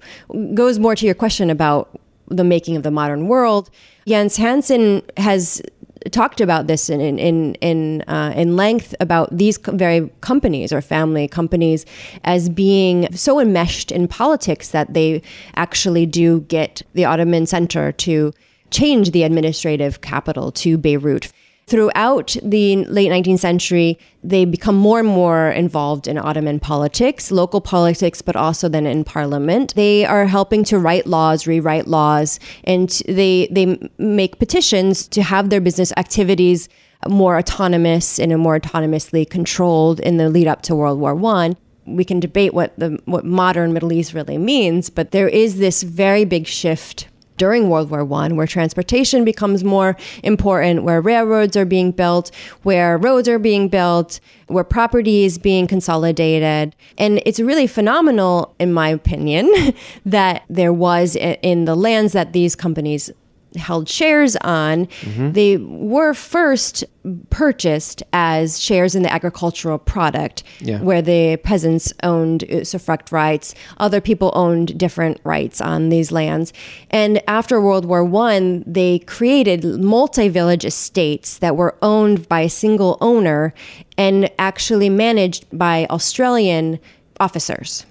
goes 0.54 0.78
more 0.78 0.96
to 0.96 1.06
your 1.06 1.14
question 1.14 1.50
about 1.50 1.98
the 2.28 2.44
making 2.44 2.76
of 2.76 2.82
the 2.82 2.90
modern 2.90 3.28
world. 3.28 3.70
Jens 4.06 4.38
Hanssen 4.38 5.02
has 5.18 5.62
talked 6.10 6.40
about 6.40 6.66
this 6.66 6.88
in 6.88 7.00
in 7.18 7.54
in 7.56 8.02
uh, 8.02 8.32
in 8.34 8.56
length 8.56 8.94
about 9.00 9.36
these 9.36 9.58
very 9.58 10.10
companies 10.20 10.72
or 10.72 10.80
family 10.80 11.28
companies 11.28 11.84
as 12.24 12.48
being 12.48 13.12
so 13.14 13.38
enmeshed 13.38 13.92
in 13.92 14.08
politics 14.08 14.70
that 14.70 14.94
they 14.94 15.20
actually 15.56 16.06
do 16.06 16.40
get 16.42 16.82
the 16.94 17.04
Ottoman 17.04 17.46
center 17.46 17.92
to 17.92 18.32
change 18.70 19.10
the 19.10 19.24
administrative 19.24 20.00
capital 20.00 20.50
to 20.52 20.78
Beirut 20.78 21.32
throughout 21.70 22.36
the 22.42 22.84
late 22.86 23.10
19th 23.10 23.38
century, 23.38 23.96
they 24.24 24.44
become 24.44 24.74
more 24.74 24.98
and 24.98 25.08
more 25.08 25.50
involved 25.50 26.08
in 26.08 26.18
Ottoman 26.18 26.58
politics, 26.58 27.30
local 27.30 27.60
politics, 27.60 28.20
but 28.20 28.34
also 28.34 28.68
then 28.68 28.86
in 28.86 29.04
parliament. 29.04 29.74
They 29.76 30.04
are 30.04 30.26
helping 30.26 30.64
to 30.64 30.78
write 30.78 31.06
laws, 31.06 31.46
rewrite 31.46 31.86
laws, 31.86 32.40
and 32.64 32.90
they 33.06 33.48
they 33.52 33.78
make 33.98 34.40
petitions 34.40 35.06
to 35.08 35.22
have 35.22 35.48
their 35.48 35.60
business 35.60 35.92
activities 35.96 36.68
more 37.08 37.38
autonomous 37.38 38.18
and 38.18 38.36
more 38.38 38.58
autonomously 38.58 39.28
controlled 39.28 40.00
in 40.00 40.18
the 40.18 40.28
lead 40.28 40.48
up 40.48 40.62
to 40.62 40.74
World 40.74 40.98
War 41.00 41.14
One 41.14 41.56
we 41.86 42.04
can 42.04 42.20
debate 42.20 42.52
what 42.52 42.78
the 42.78 43.00
what 43.04 43.24
modern 43.24 43.72
Middle 43.72 43.92
East 43.92 44.12
really 44.12 44.38
means, 44.38 44.90
but 44.90 45.10
there 45.10 45.28
is 45.28 45.58
this 45.58 45.82
very 45.82 46.24
big 46.24 46.46
shift 46.46 47.08
during 47.40 47.70
World 47.70 47.88
War 47.88 48.04
One, 48.04 48.36
where 48.36 48.46
transportation 48.46 49.24
becomes 49.24 49.64
more 49.64 49.96
important, 50.22 50.82
where 50.82 51.00
railroads 51.00 51.56
are 51.56 51.64
being 51.64 51.90
built, 51.90 52.30
where 52.64 52.98
roads 52.98 53.30
are 53.30 53.38
being 53.38 53.70
built, 53.70 54.20
where 54.48 54.62
property 54.62 55.24
is 55.24 55.38
being 55.38 55.66
consolidated. 55.66 56.76
And 56.98 57.22
it's 57.24 57.40
really 57.40 57.66
phenomenal, 57.66 58.54
in 58.58 58.74
my 58.74 58.90
opinion, 58.90 59.50
that 60.04 60.44
there 60.50 60.72
was 60.72 61.16
in 61.16 61.64
the 61.64 61.74
lands 61.74 62.12
that 62.12 62.34
these 62.34 62.54
companies 62.54 63.10
held 63.56 63.88
shares 63.88 64.36
on, 64.36 64.86
mm-hmm. 64.86 65.32
they 65.32 65.56
were 65.56 66.14
first 66.14 66.84
purchased 67.30 68.02
as 68.12 68.60
shares 68.60 68.94
in 68.94 69.02
the 69.02 69.12
agricultural 69.12 69.78
product, 69.78 70.42
yeah. 70.60 70.80
where 70.80 71.02
the 71.02 71.36
peasants 71.38 71.92
owned 72.02 72.44
usufruct 72.48 73.10
rights, 73.10 73.54
other 73.78 74.00
people 74.00 74.30
owned 74.34 74.78
different 74.78 75.18
rights 75.24 75.60
on 75.60 75.88
these 75.88 76.12
lands. 76.12 76.52
And 76.90 77.22
after 77.26 77.60
World 77.60 77.86
War 77.86 78.04
One, 78.04 78.62
they 78.66 78.98
created 79.00 79.64
multi-village 79.64 80.64
estates 80.64 81.38
that 81.38 81.56
were 81.56 81.76
owned 81.82 82.28
by 82.28 82.40
a 82.42 82.50
single 82.50 82.98
owner 83.00 83.54
and 83.96 84.30
actually 84.38 84.90
managed 84.90 85.46
by 85.52 85.86
Australian 85.90 86.78
officers. 87.18 87.86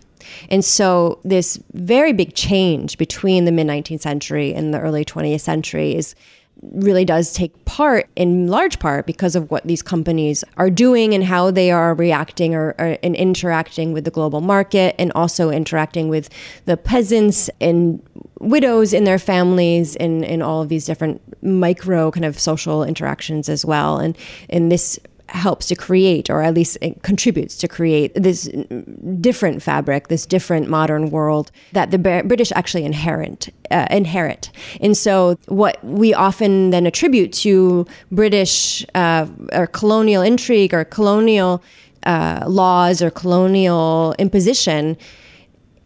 And 0.49 0.63
so, 0.63 1.19
this 1.23 1.61
very 1.73 2.13
big 2.13 2.33
change 2.33 2.97
between 2.97 3.45
the 3.45 3.51
mid 3.51 3.67
19th 3.67 4.01
century 4.01 4.53
and 4.53 4.73
the 4.73 4.79
early 4.79 5.05
20th 5.05 5.41
century 5.41 5.95
is 5.95 6.15
really 6.61 7.05
does 7.05 7.31
take 7.33 7.65
part 7.65 8.09
in 8.15 8.47
large 8.47 8.79
part 8.79 9.05
because 9.05 9.35
of 9.35 9.49
what 9.49 9.65
these 9.65 9.81
companies 9.81 10.43
are 10.57 10.69
doing 10.69 11.13
and 11.13 11.23
how 11.23 11.49
they 11.51 11.71
are 11.71 11.93
reacting 11.93 12.53
or, 12.53 12.75
or 12.77 12.97
and 13.01 13.15
interacting 13.15 13.93
with 13.93 14.03
the 14.03 14.11
global 14.11 14.41
market 14.41 14.93
and 14.99 15.11
also 15.13 15.49
interacting 15.49 16.09
with 16.09 16.29
the 16.65 16.75
peasants 16.75 17.49
and 17.61 18.01
widows 18.39 18.93
in 18.93 19.05
their 19.05 19.19
families 19.19 19.95
and 19.97 20.25
in 20.25 20.41
all 20.41 20.61
of 20.61 20.69
these 20.69 20.85
different 20.85 21.21
micro 21.41 22.11
kind 22.11 22.25
of 22.25 22.37
social 22.37 22.83
interactions 22.83 23.47
as 23.47 23.63
well. 23.63 23.97
And 23.97 24.17
and 24.49 24.71
this 24.71 24.99
helps 25.29 25.67
to 25.67 25.75
create, 25.75 26.29
or 26.29 26.41
at 26.41 26.53
least 26.53 26.77
contributes 27.01 27.57
to 27.57 27.67
create, 27.67 28.13
this 28.15 28.49
different 29.21 29.61
fabric, 29.61 30.07
this 30.07 30.25
different 30.25 30.69
modern 30.69 31.09
world 31.09 31.51
that 31.73 31.91
the 31.91 31.97
British 31.97 32.51
actually 32.55 32.85
inherent, 32.85 33.49
uh, 33.71 33.87
inherit. 33.89 34.51
And 34.81 34.95
so, 34.97 35.37
what 35.47 35.83
we 35.83 36.13
often 36.13 36.71
then 36.71 36.85
attribute 36.85 37.31
to 37.33 37.85
British 38.11 38.85
uh, 38.95 39.27
or 39.53 39.67
colonial 39.67 40.21
intrigue 40.21 40.73
or 40.73 40.83
colonial 40.83 41.63
uh, 42.03 42.43
laws 42.47 43.01
or 43.01 43.11
colonial 43.11 44.15
imposition 44.19 44.97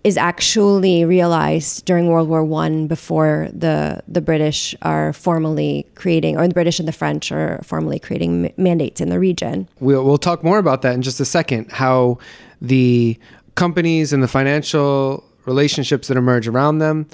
is 0.04 0.18
actually 0.18 1.06
realized 1.06 1.86
during 1.86 2.08
World 2.08 2.28
War 2.28 2.44
One 2.44 2.88
before 2.88 3.50
the 3.54 4.04
the 4.08 4.22
British 4.22 4.76
are 4.82 5.14
formally 5.14 5.88
creating, 5.96 6.38
or 6.38 6.48
the 6.48 6.54
British 6.54 6.80
and 6.80 6.88
the 6.88 6.94
French 6.94 7.32
are 7.32 7.62
formally 7.64 8.00
creating 8.00 8.54
mandates 8.58 9.00
in 9.00 9.10
the 9.10 9.20
region. 9.20 9.68
We'll, 9.80 10.04
we'll 10.04 10.18
talk 10.18 10.44
more 10.44 10.58
about 10.58 10.82
that 10.82 10.94
in 10.94 11.02
just 11.02 11.20
a 11.20 11.26
second. 11.26 11.72
How 11.72 12.18
the 12.62 13.18
companies 13.56 14.12
and 14.12 14.22
the 14.22 14.28
financial 14.28 15.24
relationships 15.46 16.08
that 16.08 16.18
emerge 16.18 16.48
around 16.48 16.80
them 16.80 17.08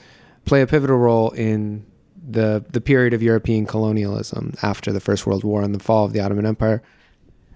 play 0.45 0.61
a 0.61 0.67
pivotal 0.67 0.97
role 0.97 1.31
in 1.31 1.85
the 2.27 2.63
the 2.71 2.81
period 2.81 3.13
of 3.13 3.21
European 3.21 3.65
colonialism 3.65 4.53
after 4.63 4.91
the 4.91 4.99
First 4.99 5.27
World 5.27 5.43
War 5.43 5.61
and 5.61 5.75
the 5.75 5.79
fall 5.79 6.05
of 6.05 6.13
the 6.13 6.21
Ottoman 6.21 6.45
Empire. 6.45 6.81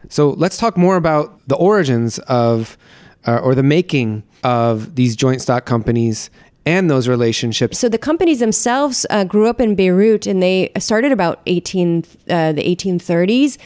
So 0.09 0.31
let's 0.31 0.57
talk 0.57 0.77
more 0.77 0.95
about 0.95 1.39
the 1.47 1.55
origins 1.55 2.19
of 2.19 2.77
uh, 3.25 3.37
or 3.37 3.55
the 3.55 3.63
making 3.63 4.23
of 4.43 4.95
these 4.95 5.15
joint 5.15 5.41
stock 5.41 5.65
companies 5.65 6.29
and 6.65 6.89
those 6.89 7.07
relationships. 7.07 7.77
So 7.77 7.89
the 7.89 7.97
companies 7.97 8.39
themselves 8.39 9.05
uh, 9.09 9.25
grew 9.25 9.47
up 9.47 9.59
in 9.59 9.75
Beirut, 9.75 10.25
and 10.27 10.41
they 10.41 10.71
started 10.77 11.11
about 11.11 11.41
18 11.45 12.05
uh, 12.29 12.53
the 12.53 12.63
1830s. 12.63 13.57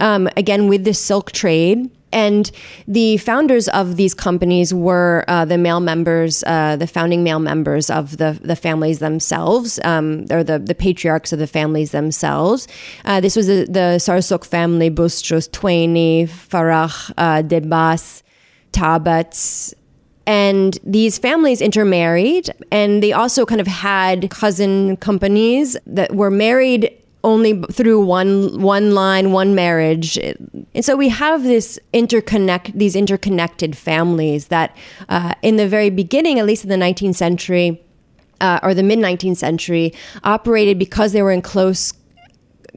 Um, 0.00 0.28
again, 0.36 0.68
with 0.68 0.84
the 0.84 0.94
silk 0.94 1.32
trade. 1.32 1.90
And 2.12 2.50
the 2.88 3.18
founders 3.18 3.68
of 3.68 3.96
these 3.96 4.14
companies 4.14 4.74
were 4.74 5.24
uh, 5.28 5.44
the 5.44 5.56
male 5.56 5.78
members, 5.78 6.42
uh, 6.44 6.74
the 6.74 6.88
founding 6.88 7.22
male 7.22 7.38
members 7.38 7.88
of 7.88 8.16
the, 8.16 8.36
the 8.42 8.56
families 8.56 8.98
themselves, 8.98 9.78
um, 9.84 10.26
or 10.30 10.42
the, 10.42 10.58
the 10.58 10.74
patriarchs 10.74 11.32
of 11.32 11.38
the 11.38 11.46
families 11.46 11.92
themselves. 11.92 12.66
Uh, 13.04 13.20
this 13.20 13.36
was 13.36 13.46
the, 13.46 13.64
the 13.66 14.40
family, 14.50 14.90
Bustros, 14.90 15.48
Twaini, 15.50 16.28
Farah, 16.28 17.12
uh, 17.16 17.42
Debas, 17.42 18.22
Tabats, 18.72 19.74
and 20.26 20.78
these 20.84 21.18
families 21.18 21.60
intermarried 21.60 22.50
and 22.70 23.02
they 23.02 23.12
also 23.12 23.44
kind 23.44 23.60
of 23.60 23.66
had 23.66 24.30
cousin 24.30 24.96
companies 24.98 25.76
that 25.86 26.14
were 26.14 26.30
married 26.30 26.96
only 27.24 27.60
through 27.72 28.00
one 28.00 28.62
one 28.62 28.94
line 28.94 29.32
one 29.32 29.54
marriage. 29.54 30.16
And 30.18 30.84
so 30.84 30.96
we 30.96 31.08
have 31.08 31.42
this 31.42 31.78
interconnect 31.92 32.72
these 32.78 32.96
interconnected 32.96 33.76
families 33.76 34.48
that 34.48 34.76
uh, 35.08 35.34
in 35.42 35.56
the 35.56 35.68
very 35.68 35.90
beginning 35.90 36.38
at 36.38 36.46
least 36.46 36.64
in 36.64 36.70
the 36.70 36.76
19th 36.76 37.16
century 37.16 37.82
uh, 38.40 38.60
or 38.62 38.72
the 38.72 38.82
mid 38.82 38.98
19th 38.98 39.36
century 39.36 39.92
operated 40.24 40.78
because 40.78 41.12
they 41.12 41.22
were 41.22 41.32
in 41.32 41.42
close 41.42 41.92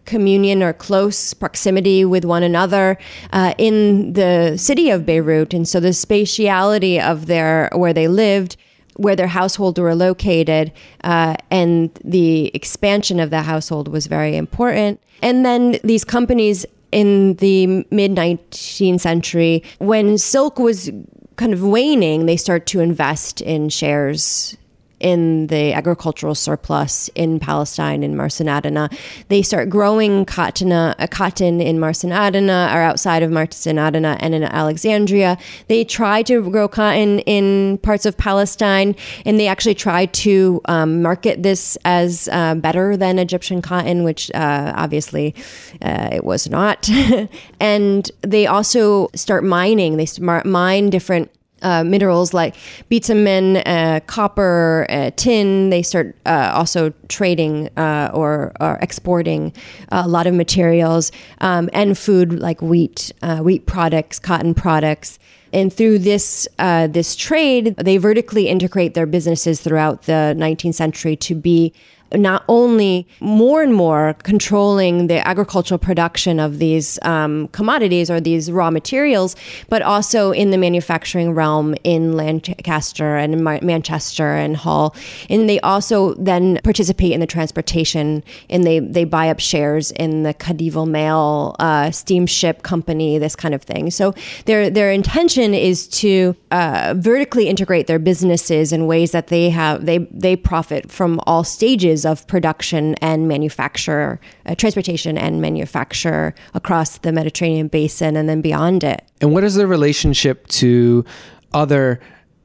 communion 0.05 0.61
or 0.61 0.73
close 0.73 1.33
proximity 1.33 2.05
with 2.05 2.25
one 2.25 2.43
another 2.43 2.97
uh, 3.31 3.53
in 3.57 4.13
the 4.13 4.57
city 4.57 4.89
of 4.89 5.05
Beirut. 5.05 5.53
And 5.53 5.67
so 5.67 5.79
the 5.79 5.89
spatiality 5.89 7.01
of 7.01 7.27
their 7.27 7.69
where 7.73 7.93
they 7.93 8.07
lived, 8.07 8.57
where 8.95 9.15
their 9.15 9.27
household 9.27 9.79
were 9.79 9.95
located, 9.95 10.71
uh, 11.03 11.35
and 11.49 11.89
the 12.03 12.51
expansion 12.53 13.19
of 13.19 13.29
the 13.29 13.43
household 13.43 13.87
was 13.87 14.07
very 14.07 14.35
important. 14.35 15.01
And 15.21 15.45
then 15.45 15.79
these 15.83 16.03
companies 16.03 16.65
in 16.91 17.35
the 17.35 17.85
mid 17.89 18.11
19th 18.11 18.99
century, 18.99 19.63
when 19.79 20.17
silk 20.17 20.59
was 20.59 20.91
kind 21.35 21.53
of 21.53 21.63
waning, 21.63 22.25
they 22.25 22.37
start 22.37 22.67
to 22.67 22.79
invest 22.79 23.41
in 23.41 23.69
shares 23.69 24.57
in 25.03 25.47
the 25.47 25.73
agricultural 25.73 26.33
surplus 26.33 27.09
in 27.13 27.39
Palestine 27.39 28.01
in 28.01 28.15
Mersin 28.15 28.47
Adana. 28.47 28.89
They 29.27 29.41
start 29.41 29.69
growing 29.69 30.25
cotton, 30.25 30.71
uh, 30.71 30.95
cotton 31.11 31.61
in 31.61 31.77
Mersin 31.77 32.11
Adana 32.11 32.71
or 32.73 32.79
outside 32.81 33.21
of 33.21 33.29
Mersin 33.29 33.77
Adana 33.85 34.17
and 34.21 34.33
in 34.33 34.43
Alexandria. 34.43 35.37
They 35.67 35.83
try 35.83 36.23
to 36.23 36.49
grow 36.49 36.67
cotton 36.67 37.19
in 37.19 37.77
parts 37.79 38.05
of 38.05 38.17
Palestine, 38.17 38.95
and 39.25 39.39
they 39.39 39.47
actually 39.47 39.75
try 39.75 40.05
to 40.07 40.61
um, 40.65 41.01
market 41.01 41.43
this 41.43 41.77
as 41.83 42.29
uh, 42.31 42.55
better 42.55 42.95
than 42.95 43.19
Egyptian 43.19 43.61
cotton, 43.61 44.03
which 44.03 44.31
uh, 44.31 44.71
obviously 44.75 45.35
uh, 45.81 46.09
it 46.13 46.23
was 46.23 46.49
not. 46.49 46.89
and 47.59 48.09
they 48.21 48.47
also 48.47 49.09
start 49.15 49.43
mining. 49.43 49.97
They 49.97 50.07
mine 50.45 50.89
different 50.89 51.29
uh, 51.63 51.83
minerals 51.83 52.33
like 52.33 52.55
bitumen, 52.89 53.57
uh, 53.57 53.99
copper, 54.05 54.85
uh, 54.89 55.11
tin. 55.15 55.69
They 55.69 55.81
start 55.81 56.15
uh, 56.25 56.51
also 56.53 56.93
trading 57.07 57.69
uh, 57.77 58.11
or, 58.13 58.51
or, 58.59 58.77
exporting 58.81 59.53
a 59.89 60.07
lot 60.07 60.27
of 60.27 60.33
materials 60.33 61.11
um, 61.39 61.69
and 61.73 61.97
food 61.97 62.39
like 62.39 62.61
wheat, 62.61 63.11
uh, 63.21 63.37
wheat 63.37 63.65
products, 63.65 64.19
cotton 64.19 64.53
products. 64.53 65.19
And 65.53 65.71
through 65.71 65.99
this 65.99 66.47
this 66.57 67.15
trade, 67.15 67.75
they 67.77 67.97
vertically 67.97 68.47
integrate 68.47 68.95
their 68.95 69.05
businesses 69.05 69.61
throughout 69.61 70.03
the 70.03 70.33
19th 70.35 70.73
century 70.73 71.15
to 71.17 71.35
be 71.35 71.73
not 72.13 72.43
only 72.47 73.07
more 73.19 73.63
and 73.63 73.73
more 73.73 74.15
controlling 74.23 75.07
the 75.07 75.25
agricultural 75.27 75.77
production 75.77 76.39
of 76.39 76.59
these 76.59 76.99
um, 77.01 77.47
commodities 77.49 78.09
or 78.09 78.19
these 78.19 78.51
raw 78.51 78.69
materials, 78.69 79.35
but 79.69 79.81
also 79.81 80.31
in 80.31 80.51
the 80.51 80.57
manufacturing 80.57 81.33
realm 81.33 81.75
in 81.83 82.13
Lancaster 82.13 83.17
and 83.17 83.43
Manchester 83.43 84.35
and 84.35 84.57
Hull. 84.57 84.95
And 85.29 85.49
they 85.49 85.59
also 85.61 86.13
then 86.15 86.59
participate 86.63 87.13
in 87.13 87.19
the 87.19 87.27
transportation 87.27 88.23
and 88.49 88.63
they, 88.63 88.79
they 88.79 89.03
buy 89.03 89.29
up 89.29 89.39
shares 89.39 89.91
in 89.91 90.23
the 90.23 90.33
Khedive 90.33 90.87
Mail 90.87 91.55
uh, 91.59 91.91
steamship 91.91 92.63
company, 92.63 93.17
this 93.17 93.35
kind 93.35 93.53
of 93.53 93.61
thing. 93.63 93.91
So 93.91 94.13
their, 94.45 94.69
their 94.69 94.91
intention 94.91 95.53
is 95.53 95.87
to 95.89 96.35
uh, 96.51 96.93
vertically 96.97 97.47
integrate 97.47 97.87
their 97.87 97.99
businesses 97.99 98.71
in 98.71 98.87
ways 98.87 99.11
that 99.11 99.27
they 99.27 99.49
have, 99.49 99.85
they, 99.85 99.99
they 100.11 100.35
profit 100.35 100.91
from 100.91 101.19
all 101.25 101.43
stages 101.43 102.02
of 102.05 102.25
production 102.27 102.95
and 102.95 103.27
manufacture, 103.27 104.19
uh, 104.45 104.55
transportation 104.55 105.17
and 105.17 105.41
manufacture 105.41 106.33
across 106.53 106.97
the 106.99 107.11
Mediterranean 107.11 107.67
basin 107.67 108.15
and 108.15 108.27
then 108.27 108.41
beyond 108.41 108.83
it. 108.83 109.03
And 109.21 109.33
what 109.33 109.43
is 109.43 109.55
the 109.55 109.67
relationship 109.67 110.47
to 110.47 111.05
other 111.53 111.99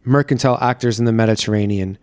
mercantile 0.05 0.59
actors 0.61 0.99
in 0.99 1.05
the 1.05 1.13
Mediterranean? 1.13 1.99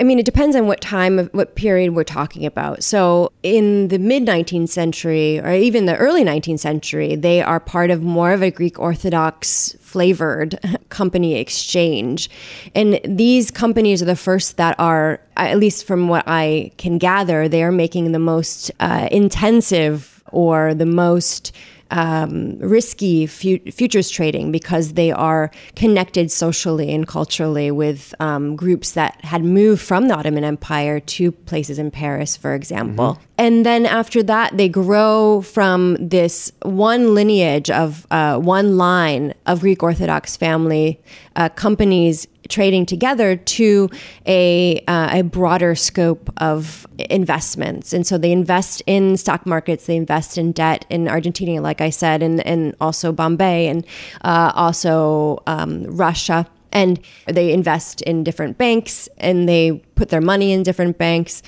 I 0.00 0.04
mean, 0.04 0.20
it 0.20 0.24
depends 0.24 0.54
on 0.54 0.68
what 0.68 0.80
time 0.80 1.18
of 1.18 1.28
what 1.32 1.56
period 1.56 1.94
we're 1.94 2.04
talking 2.04 2.46
about. 2.46 2.84
So, 2.84 3.32
in 3.42 3.88
the 3.88 3.98
mid 3.98 4.24
19th 4.24 4.68
century, 4.68 5.40
or 5.40 5.52
even 5.52 5.86
the 5.86 5.96
early 5.96 6.22
19th 6.22 6.60
century, 6.60 7.16
they 7.16 7.42
are 7.42 7.58
part 7.58 7.90
of 7.90 8.02
more 8.02 8.32
of 8.32 8.40
a 8.40 8.52
Greek 8.52 8.78
Orthodox 8.78 9.74
flavored 9.88 10.58
company 10.90 11.36
exchange. 11.36 12.28
And 12.74 13.00
these 13.04 13.50
companies 13.50 14.02
are 14.02 14.06
the 14.06 14.16
first 14.16 14.56
that 14.58 14.78
are, 14.78 15.20
at 15.36 15.58
least 15.58 15.86
from 15.86 16.08
what 16.08 16.24
I 16.26 16.72
can 16.76 16.98
gather, 16.98 17.48
they 17.48 17.62
are 17.62 17.72
making 17.72 18.12
the 18.12 18.18
most 18.18 18.70
uh, 18.80 19.08
intensive 19.10 20.22
or 20.30 20.74
the 20.74 20.86
most 20.86 21.52
um, 21.90 22.58
risky 22.58 23.26
fu- 23.26 23.58
futures 23.70 24.10
trading 24.10 24.52
because 24.52 24.94
they 24.94 25.10
are 25.10 25.50
connected 25.76 26.30
socially 26.30 26.92
and 26.94 27.06
culturally 27.06 27.70
with 27.70 28.14
um, 28.20 28.56
groups 28.56 28.92
that 28.92 29.24
had 29.24 29.44
moved 29.44 29.82
from 29.82 30.08
the 30.08 30.14
Ottoman 30.14 30.44
Empire 30.44 31.00
to 31.00 31.32
places 31.32 31.78
in 31.78 31.90
Paris, 31.90 32.36
for 32.36 32.54
example. 32.54 33.14
Mm-hmm. 33.14 33.22
And 33.38 33.64
then 33.64 33.86
after 33.86 34.22
that, 34.24 34.56
they 34.56 34.68
grow 34.68 35.42
from 35.42 35.96
this 36.00 36.50
one 36.62 37.14
lineage 37.14 37.70
of 37.70 38.06
uh, 38.10 38.38
one 38.38 38.76
line 38.76 39.34
of 39.46 39.60
Greek 39.60 39.82
Orthodox 39.82 40.36
family 40.36 41.00
uh, 41.36 41.48
companies 41.50 42.26
trading 42.48 42.86
together 42.86 43.36
to 43.36 43.90
a, 44.26 44.78
uh, 44.86 45.18
a 45.18 45.22
broader 45.22 45.74
scope 45.74 46.30
of 46.38 46.86
investments. 46.98 47.92
And 47.92 48.06
so 48.06 48.18
they 48.18 48.32
invest 48.32 48.82
in 48.86 49.16
stock 49.16 49.46
markets, 49.46 49.86
they 49.86 49.96
invest 49.96 50.38
in 50.38 50.52
debt 50.52 50.84
in 50.90 51.08
Argentina, 51.08 51.60
like 51.60 51.80
I 51.80 51.90
said, 51.90 52.22
and, 52.22 52.44
and 52.46 52.74
also 52.80 53.12
Bombay 53.12 53.66
and 53.68 53.86
uh, 54.22 54.52
also 54.54 55.42
um, 55.46 55.84
Russia 55.84 56.46
And 56.72 57.00
they 57.26 57.52
invest 57.52 58.02
in 58.02 58.24
different 58.24 58.58
banks 58.58 59.08
and 59.18 59.48
they 59.48 59.82
put 59.94 60.10
their 60.10 60.20
money 60.20 60.52
in 60.52 60.62
different 60.62 60.98
banks. 60.98 61.42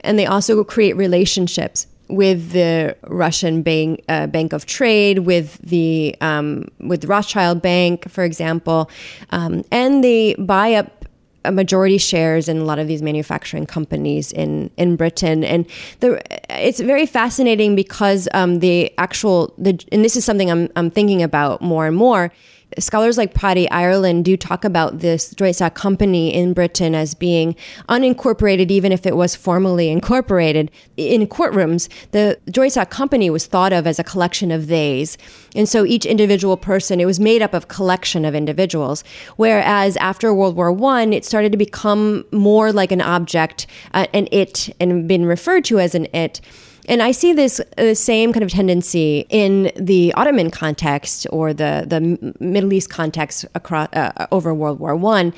And 0.00 0.18
they 0.18 0.26
also 0.26 0.64
create 0.64 0.96
relationships 0.96 1.86
with 2.08 2.52
the 2.52 2.96
Russian 3.06 3.62
bank, 3.62 4.04
uh, 4.08 4.26
Bank 4.26 4.52
of 4.52 4.66
Trade, 4.66 5.20
with 5.20 5.58
the 5.58 6.16
um, 6.20 6.66
with 6.80 7.04
Rothschild 7.04 7.62
Bank, 7.62 8.08
for 8.10 8.24
example, 8.24 8.90
um, 9.30 9.64
and 9.70 10.04
they 10.04 10.34
buy 10.34 10.74
up 10.74 11.04
a 11.44 11.52
majority 11.52 11.98
shares 11.98 12.48
in 12.48 12.58
a 12.58 12.64
lot 12.64 12.78
of 12.78 12.88
these 12.88 13.02
manufacturing 13.02 13.66
companies 13.66 14.32
in 14.32 14.70
in 14.76 14.96
Britain, 14.96 15.44
and 15.44 15.66
the 16.00 16.20
it's 16.50 16.80
very 16.80 17.06
fascinating 17.06 17.74
because 17.74 18.28
um, 18.34 18.60
the 18.60 18.92
actual 18.98 19.54
the 19.58 19.78
and 19.92 20.04
this 20.04 20.16
is 20.16 20.24
something 20.24 20.50
I'm 20.50 20.68
I'm 20.76 20.90
thinking 20.90 21.22
about 21.22 21.62
more 21.62 21.86
and 21.86 21.96
more 21.96 22.32
scholars 22.78 23.16
like 23.16 23.34
Paddy 23.34 23.70
Ireland 23.70 24.24
do 24.24 24.36
talk 24.36 24.64
about 24.64 25.00
this 25.00 25.30
joint 25.30 25.56
stock 25.56 25.74
company 25.74 26.34
in 26.34 26.52
Britain 26.52 26.94
as 26.94 27.14
being 27.14 27.56
unincorporated, 27.88 28.70
even 28.70 28.92
if 28.92 29.06
it 29.06 29.16
was 29.16 29.36
formally 29.36 29.88
incorporated. 29.88 30.70
In 30.96 31.26
courtrooms, 31.26 31.88
the 32.10 32.38
joint 32.50 32.72
stock 32.72 32.90
company 32.90 33.30
was 33.30 33.46
thought 33.46 33.72
of 33.72 33.86
as 33.86 33.98
a 33.98 34.04
collection 34.04 34.50
of 34.50 34.66
theys. 34.66 35.18
And 35.54 35.68
so 35.68 35.84
each 35.84 36.06
individual 36.06 36.56
person, 36.56 37.00
it 37.00 37.06
was 37.06 37.20
made 37.20 37.42
up 37.42 37.54
of 37.54 37.68
collection 37.68 38.24
of 38.24 38.34
individuals. 38.34 39.04
Whereas 39.36 39.96
after 39.98 40.34
World 40.34 40.56
War 40.56 40.72
One, 40.72 41.12
it 41.12 41.24
started 41.24 41.52
to 41.52 41.58
become 41.58 42.24
more 42.32 42.72
like 42.72 42.92
an 42.92 43.00
object, 43.00 43.66
uh, 43.92 44.06
an 44.12 44.28
it, 44.32 44.74
and 44.80 45.06
been 45.06 45.26
referred 45.26 45.64
to 45.66 45.78
as 45.78 45.94
an 45.94 46.06
it. 46.12 46.40
And 46.86 47.02
I 47.02 47.12
see 47.12 47.32
this 47.32 47.60
uh, 47.78 47.94
same 47.94 48.32
kind 48.32 48.42
of 48.42 48.50
tendency 48.50 49.26
in 49.30 49.72
the 49.76 50.12
Ottoman 50.14 50.50
context 50.50 51.26
or 51.30 51.54
the, 51.54 51.84
the 51.86 52.34
Middle 52.40 52.72
East 52.72 52.90
context 52.90 53.46
across 53.54 53.88
uh, 53.92 54.26
over 54.30 54.52
World 54.52 54.80
War 54.80 54.94
One, 54.94 55.32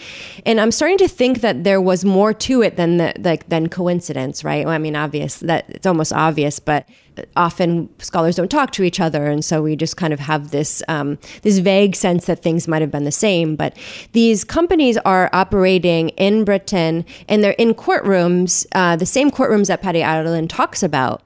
and 0.44 0.60
I'm 0.60 0.72
starting 0.72 0.98
to 0.98 1.08
think 1.08 1.40
that 1.40 1.64
there 1.64 1.80
was 1.80 2.04
more 2.04 2.32
to 2.34 2.62
it 2.62 2.76
than 2.76 2.96
the, 2.96 3.14
like 3.18 3.48
than 3.48 3.68
coincidence, 3.68 4.44
right? 4.44 4.64
Well, 4.64 4.74
I 4.74 4.78
mean, 4.78 4.96
obvious 4.96 5.38
that 5.40 5.68
it's 5.68 5.86
almost 5.86 6.12
obvious, 6.12 6.58
but 6.58 6.88
often 7.36 7.88
scholars 7.98 8.36
don't 8.36 8.50
talk 8.50 8.72
to 8.72 8.82
each 8.82 9.00
other, 9.00 9.26
and 9.26 9.44
so 9.44 9.62
we 9.62 9.76
just 9.76 9.96
kind 9.96 10.12
of 10.12 10.20
have 10.20 10.50
this 10.50 10.82
um, 10.88 11.18
this 11.42 11.58
vague 11.58 11.94
sense 11.96 12.26
that 12.26 12.42
things 12.42 12.68
might 12.68 12.82
have 12.82 12.90
been 12.90 13.04
the 13.04 13.12
same. 13.12 13.56
But 13.56 13.76
these 14.12 14.44
companies 14.44 14.96
are 14.98 15.30
operating 15.32 16.10
in 16.10 16.44
Britain, 16.44 17.04
and 17.28 17.42
they're 17.42 17.52
in 17.52 17.74
courtrooms, 17.74 18.66
uh, 18.72 18.96
the 18.96 19.06
same 19.06 19.30
courtrooms 19.30 19.68
that 19.68 19.82
Paddy 19.82 20.02
Ireland 20.02 20.50
talks 20.50 20.82
about 20.82 21.22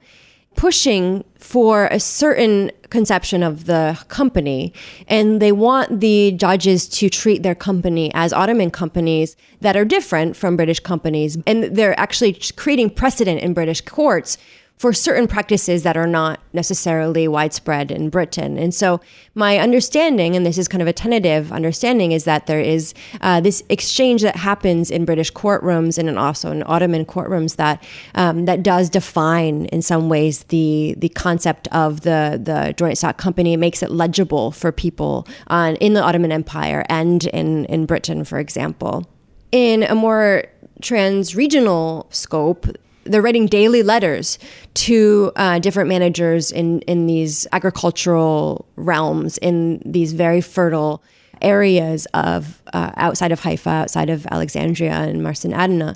pushing 0.55 1.23
for 1.37 1.87
a 1.87 1.99
certain 1.99 2.71
conception 2.89 3.41
of 3.41 3.65
the 3.65 3.97
company 4.09 4.73
and 5.07 5.41
they 5.41 5.51
want 5.51 6.01
the 6.01 6.33
judges 6.33 6.87
to 6.87 7.09
treat 7.09 7.41
their 7.41 7.55
company 7.55 8.11
as 8.13 8.33
Ottoman 8.33 8.69
companies 8.69 9.35
that 9.61 9.77
are 9.77 9.85
different 9.85 10.35
from 10.35 10.57
British 10.57 10.79
companies 10.79 11.37
and 11.47 11.63
they're 11.63 11.97
actually 11.99 12.33
creating 12.57 12.89
precedent 12.89 13.41
in 13.41 13.53
British 13.53 13.81
courts 13.81 14.37
for 14.81 14.93
certain 14.93 15.27
practices 15.27 15.83
that 15.83 15.95
are 15.95 16.07
not 16.07 16.39
necessarily 16.53 17.27
widespread 17.27 17.91
in 17.91 18.09
Britain. 18.09 18.57
And 18.57 18.73
so, 18.73 18.99
my 19.35 19.59
understanding, 19.59 20.35
and 20.35 20.43
this 20.43 20.57
is 20.57 20.67
kind 20.67 20.81
of 20.81 20.87
a 20.87 20.91
tentative 20.91 21.51
understanding, 21.51 22.13
is 22.13 22.23
that 22.23 22.47
there 22.47 22.59
is 22.59 22.95
uh, 23.21 23.41
this 23.41 23.61
exchange 23.69 24.23
that 24.23 24.37
happens 24.37 24.89
in 24.89 25.05
British 25.05 25.31
courtrooms 25.31 25.99
and 25.99 26.17
also 26.17 26.51
in 26.51 26.63
Ottoman 26.65 27.05
courtrooms 27.05 27.57
that 27.57 27.83
um, 28.15 28.45
that 28.45 28.63
does 28.63 28.89
define, 28.89 29.65
in 29.65 29.83
some 29.83 30.09
ways, 30.09 30.45
the 30.45 30.95
the 30.97 31.09
concept 31.09 31.67
of 31.67 32.01
the 32.01 32.41
the 32.43 32.73
joint 32.75 32.97
stock 32.97 33.17
company. 33.19 33.53
It 33.53 33.57
makes 33.57 33.83
it 33.83 33.91
legible 33.91 34.49
for 34.49 34.71
people 34.71 35.27
on, 35.45 35.75
in 35.75 35.93
the 35.93 36.01
Ottoman 36.01 36.31
Empire 36.31 36.83
and 36.89 37.23
in 37.25 37.65
in 37.65 37.85
Britain, 37.85 38.23
for 38.23 38.39
example. 38.39 39.07
In 39.51 39.83
a 39.83 39.93
more 39.93 40.45
trans-regional 40.81 42.07
scope, 42.09 42.65
they're 43.03 43.21
writing 43.21 43.47
daily 43.47 43.83
letters 43.83 44.37
to 44.73 45.31
uh, 45.35 45.59
different 45.59 45.89
managers 45.89 46.51
in 46.51 46.81
in 46.81 47.07
these 47.07 47.47
agricultural 47.51 48.65
realms 48.75 49.37
in 49.39 49.81
these 49.85 50.13
very 50.13 50.41
fertile 50.41 51.03
areas 51.41 52.05
of 52.13 52.61
uh, 52.73 52.91
outside 52.97 53.31
of 53.31 53.39
Haifa, 53.39 53.69
outside 53.69 54.09
of 54.09 54.27
Alexandria 54.27 54.93
and 54.93 55.21
Mersin 55.21 55.53
Adana, 55.53 55.95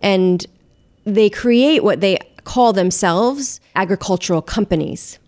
and 0.00 0.46
they 1.04 1.28
create 1.28 1.84
what 1.84 2.00
they 2.00 2.18
call 2.44 2.72
themselves 2.72 3.60
agricultural 3.74 4.42
companies. 4.42 5.18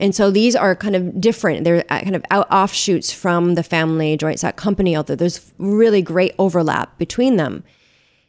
And 0.00 0.14
so 0.14 0.30
these 0.30 0.54
are 0.54 0.76
kind 0.76 0.94
of 0.94 1.20
different. 1.20 1.64
They're 1.64 1.84
uh, 1.90 2.00
kind 2.00 2.16
of 2.16 2.24
out, 2.30 2.50
offshoots 2.50 3.12
from 3.12 3.54
the 3.54 3.62
family 3.62 4.16
joint 4.16 4.38
stock 4.38 4.56
company, 4.56 4.96
although 4.96 5.16
there's 5.16 5.52
really 5.58 6.02
great 6.02 6.34
overlap 6.38 6.96
between 6.98 7.36
them. 7.36 7.64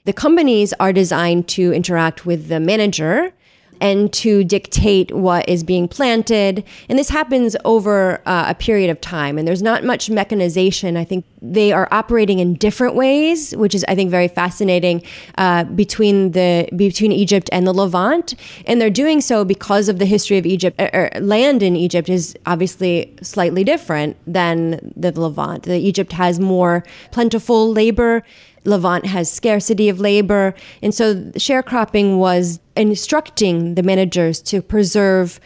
The 0.05 0.13
companies 0.13 0.73
are 0.79 0.93
designed 0.93 1.47
to 1.49 1.73
interact 1.73 2.25
with 2.25 2.47
the 2.47 2.59
manager 2.59 3.33
and 3.81 4.11
to 4.11 4.43
dictate 4.43 5.13
what 5.13 5.47
is 5.47 5.63
being 5.63 5.87
planted. 5.87 6.63
And 6.89 6.99
this 6.99 7.09
happens 7.09 7.55
over 7.65 8.21
uh, 8.25 8.45
a 8.47 8.55
period 8.55 8.89
of 8.89 8.99
time. 9.01 9.37
And 9.37 9.47
there's 9.47 9.61
not 9.61 9.83
much 9.83 10.09
mechanization. 10.09 10.97
I 10.97 11.05
think 11.05 11.25
they 11.41 11.71
are 11.71 11.87
operating 11.91 12.39
in 12.39 12.55
different 12.55 12.95
ways, 12.95 13.55
which 13.55 13.73
is, 13.73 13.85
I 13.87 13.95
think, 13.95 14.11
very 14.11 14.27
fascinating 14.27 15.03
uh, 15.37 15.63
between 15.63 16.31
the 16.31 16.67
between 16.75 17.11
Egypt 17.11 17.49
and 17.51 17.65
the 17.65 17.73
Levant. 17.73 18.35
And 18.65 18.81
they're 18.81 18.89
doing 18.89 19.21
so 19.21 19.45
because 19.45 19.87
of 19.87 19.99
the 19.99 20.05
history 20.05 20.37
of 20.37 20.45
Egypt. 20.45 20.79
Er, 20.79 21.09
land 21.21 21.63
in 21.63 21.75
Egypt 21.75 22.09
is 22.09 22.35
obviously 22.45 23.15
slightly 23.21 23.63
different 23.63 24.17
than 24.27 24.93
the 24.95 25.17
Levant. 25.17 25.63
The 25.63 25.77
Egypt 25.77 26.13
has 26.13 26.39
more 26.39 26.83
plentiful 27.11 27.71
labor 27.71 28.23
Levant 28.69 29.05
has 29.05 29.31
scarcity 29.31 29.89
of 29.89 29.99
labor. 29.99 30.53
And 30.81 30.93
so 30.93 31.15
sharecropping 31.33 32.17
was 32.17 32.59
instructing 32.75 33.75
the 33.75 33.83
managers 33.83 34.41
to 34.43 34.61
preserve, 34.61 35.39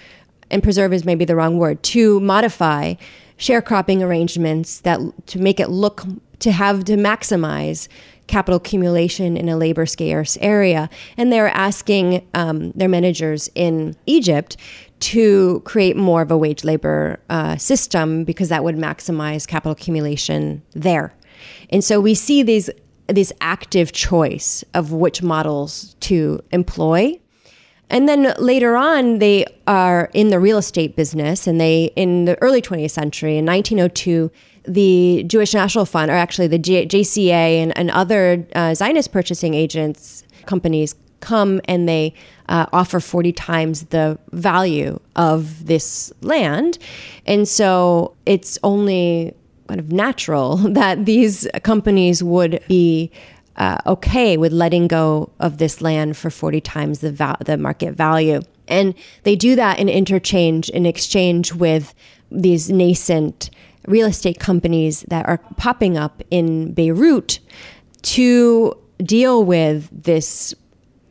and 0.52 0.62
preserve 0.62 0.94
is 0.94 1.06
maybe 1.06 1.26
the 1.26 1.36
wrong 1.36 1.58
word, 1.58 1.82
to 1.84 2.20
modify 2.20 2.96
sharecropping 3.38 4.02
arrangements 4.02 4.82
that 4.82 5.00
to 5.28 5.40
make 5.40 5.60
it 5.60 5.70
look 5.70 6.04
to 6.40 6.52
have 6.52 6.84
to 6.84 6.98
maximize 6.98 7.88
capital 8.28 8.58
accumulation 8.58 9.36
in 9.38 9.50
a 9.50 9.58
labor 9.58 9.86
scarce 9.86 10.38
area. 10.42 10.90
And 11.18 11.32
they're 11.32 11.50
asking 11.50 12.28
um, 12.34 12.72
their 12.72 12.90
managers 12.90 13.50
in 13.56 13.96
Egypt 14.06 14.58
to 15.00 15.62
create 15.66 15.98
more 15.98 16.22
of 16.22 16.32
a 16.32 16.38
wage 16.38 16.64
labor 16.64 17.20
uh, 17.30 17.58
system 17.58 18.24
because 18.24 18.50
that 18.50 18.64
would 18.64 18.76
maximize 18.76 19.48
capital 19.48 19.72
accumulation 19.72 20.62
there. 20.72 21.14
And 21.70 21.84
so 21.84 22.00
we 22.00 22.14
see 22.14 22.44
these 22.44 22.70
this 23.08 23.34
active 23.42 23.92
choice 23.92 24.63
of 24.74 24.92
which 24.92 25.22
models 25.22 25.96
to 26.02 26.42
employ. 26.52 27.20
And 27.89 28.10
then 28.10 28.34
later 28.39 28.76
on, 28.76 29.20
they 29.20 29.46
are 29.68 30.10
in 30.13 30.30
the 30.30 30.39
real 30.39 30.58
estate 30.58 30.96
business, 30.96 31.46
and 31.46 31.60
they, 31.60 31.92
in 31.96 32.26
the 32.26 32.42
early 32.42 32.62
20th 32.62 32.92
century, 32.92 33.38
in 33.38 33.46
1902, 33.46 34.32
the 34.66 35.24
Jewish 35.28 35.54
National 35.54 35.86
Fund, 35.86 36.10
or 36.10 36.16
actually 36.16 36.48
the 36.48 36.60
JCA 36.60 37.32
and, 37.32 37.78
and 37.78 37.92
other 37.92 38.48
uh, 38.56 38.74
Zionist 38.74 39.12
purchasing 39.12 39.54
agents 39.54 40.24
companies 40.46 40.96
come 41.20 41.62
and 41.66 41.88
they 41.88 42.13
uh, 42.50 42.66
offer 42.74 43.00
40 43.00 43.32
times 43.32 43.86
the 43.86 44.20
value 44.32 45.00
of 45.16 45.68
this 45.68 46.12
land. 46.22 46.78
And 47.26 47.48
so 47.48 48.16
it's 48.26 48.60
only 48.63 49.34
kind 49.67 49.80
of 49.80 49.91
natural 49.91 50.58
that 50.80 51.06
these 51.06 51.47
companies 51.63 52.23
would 52.23 52.63
be 52.67 53.12
uh, 53.56 53.78
okay 53.86 54.38
with 54.38 54.52
letting 54.52 54.88
go 54.88 55.32
of 55.39 55.58
this 55.58 55.82
land 55.82 56.17
for 56.17 56.30
40 56.30 56.62
times 56.62 56.99
the, 56.99 57.38
the 57.45 57.58
market 57.58 57.93
value. 57.93 58.41
And 58.67 58.95
they 59.23 59.36
do 59.36 59.56
that 59.56 59.80
in 59.80 59.89
interchange, 59.89 60.69
in 60.69 60.86
exchange 60.86 61.54
with 61.54 61.93
these 62.32 62.69
nascent 62.69 63.49
real 63.86 64.08
estate 64.08 64.39
companies 64.39 65.02
that 65.10 65.28
are 65.28 65.38
popping 65.58 65.97
up 65.97 66.23
in 66.32 66.73
Beirut 66.73 67.39
to 68.02 68.73
deal 68.99 69.43
with 69.43 69.89
this 69.91 70.56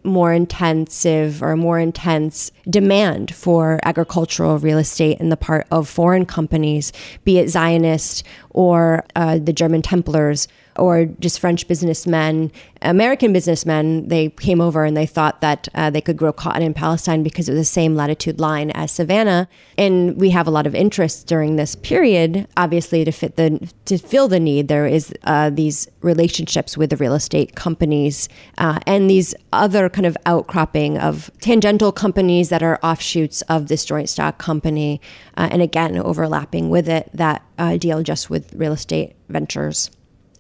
more 0.05 0.33
intensive 0.33 1.43
or 1.43 1.57
more 1.57 1.79
intense 1.79 2.51
demand 2.69 3.35
for 3.35 3.79
agricultural 3.85 4.59
real 4.59 4.79
estate 4.79 5.21
in 5.21 5.29
the 5.29 5.37
part 5.37 5.67
of 5.71 5.89
foreign 5.89 6.27
companies, 6.27 6.93
be 7.25 7.39
it 7.39 7.49
Zionist 7.49 8.25
or 8.51 9.05
uh, 9.17 9.39
the 9.39 9.53
German 9.53 9.83
Templars 9.83 10.49
or 10.77 11.07
just 11.07 11.41
French 11.41 11.69
businessmen, 11.69 12.51
American 12.81 13.33
businessmen, 13.33 14.09
they 14.09 14.31
came 14.31 14.61
over 14.61 14.85
and 14.85 14.97
they 14.97 15.07
thought 15.07 15.41
that 15.41 15.69
uh, 15.75 15.91
they 15.91 16.01
could 16.01 16.17
grow 16.17 16.33
cotton 16.33 16.63
in 16.63 16.75
Palestine 16.75 17.23
because 17.23 17.49
it 17.49 17.53
was 17.53 17.61
the 17.61 17.65
same 17.65 17.95
latitude 17.95 18.41
line 18.41 18.71
as 18.73 18.91
Savannah. 18.91 19.49
And 19.79 20.17
we 20.21 20.31
have 20.31 20.47
a 20.47 20.51
lot 20.51 20.67
of 20.67 20.75
interest 20.75 21.27
during 21.27 21.57
this 21.57 21.75
period, 21.75 22.49
obviously, 22.57 23.05
to 23.05 23.13
fit 23.13 23.37
the 23.37 23.71
to 23.85 23.99
fill 23.99 24.29
the 24.29 24.41
need. 24.41 24.69
There 24.69 24.87
is 24.87 25.13
uh, 25.25 25.51
these 25.51 25.89
relationships 26.01 26.77
with 26.77 26.91
the 26.91 26.97
real 26.97 27.15
estate 27.15 27.55
companies 27.55 28.29
uh, 28.59 28.79
and 28.87 29.09
these 29.09 29.35
other 29.53 29.89
kind 29.89 30.07
of 30.07 30.17
outcropping 30.27 30.99
of 30.99 31.31
tangential 31.41 31.93
companies 31.93 32.49
that 32.49 32.63
are 32.63 32.79
offshoots 32.83 33.43
of 33.43 33.69
this 33.69 33.85
joint 33.85 34.09
stock 34.09 34.39
company, 34.39 35.01
uh, 35.37 35.49
and 35.51 35.63
again 35.63 35.97
overlapping 35.99 36.71
with 36.71 36.89
it 36.89 37.11
that 37.13 37.43
uh, 37.59 37.77
deal 37.77 38.03
just 38.03 38.31
with 38.31 38.53
real 38.55 38.73
estate 38.73 39.15
ventures. 39.29 39.91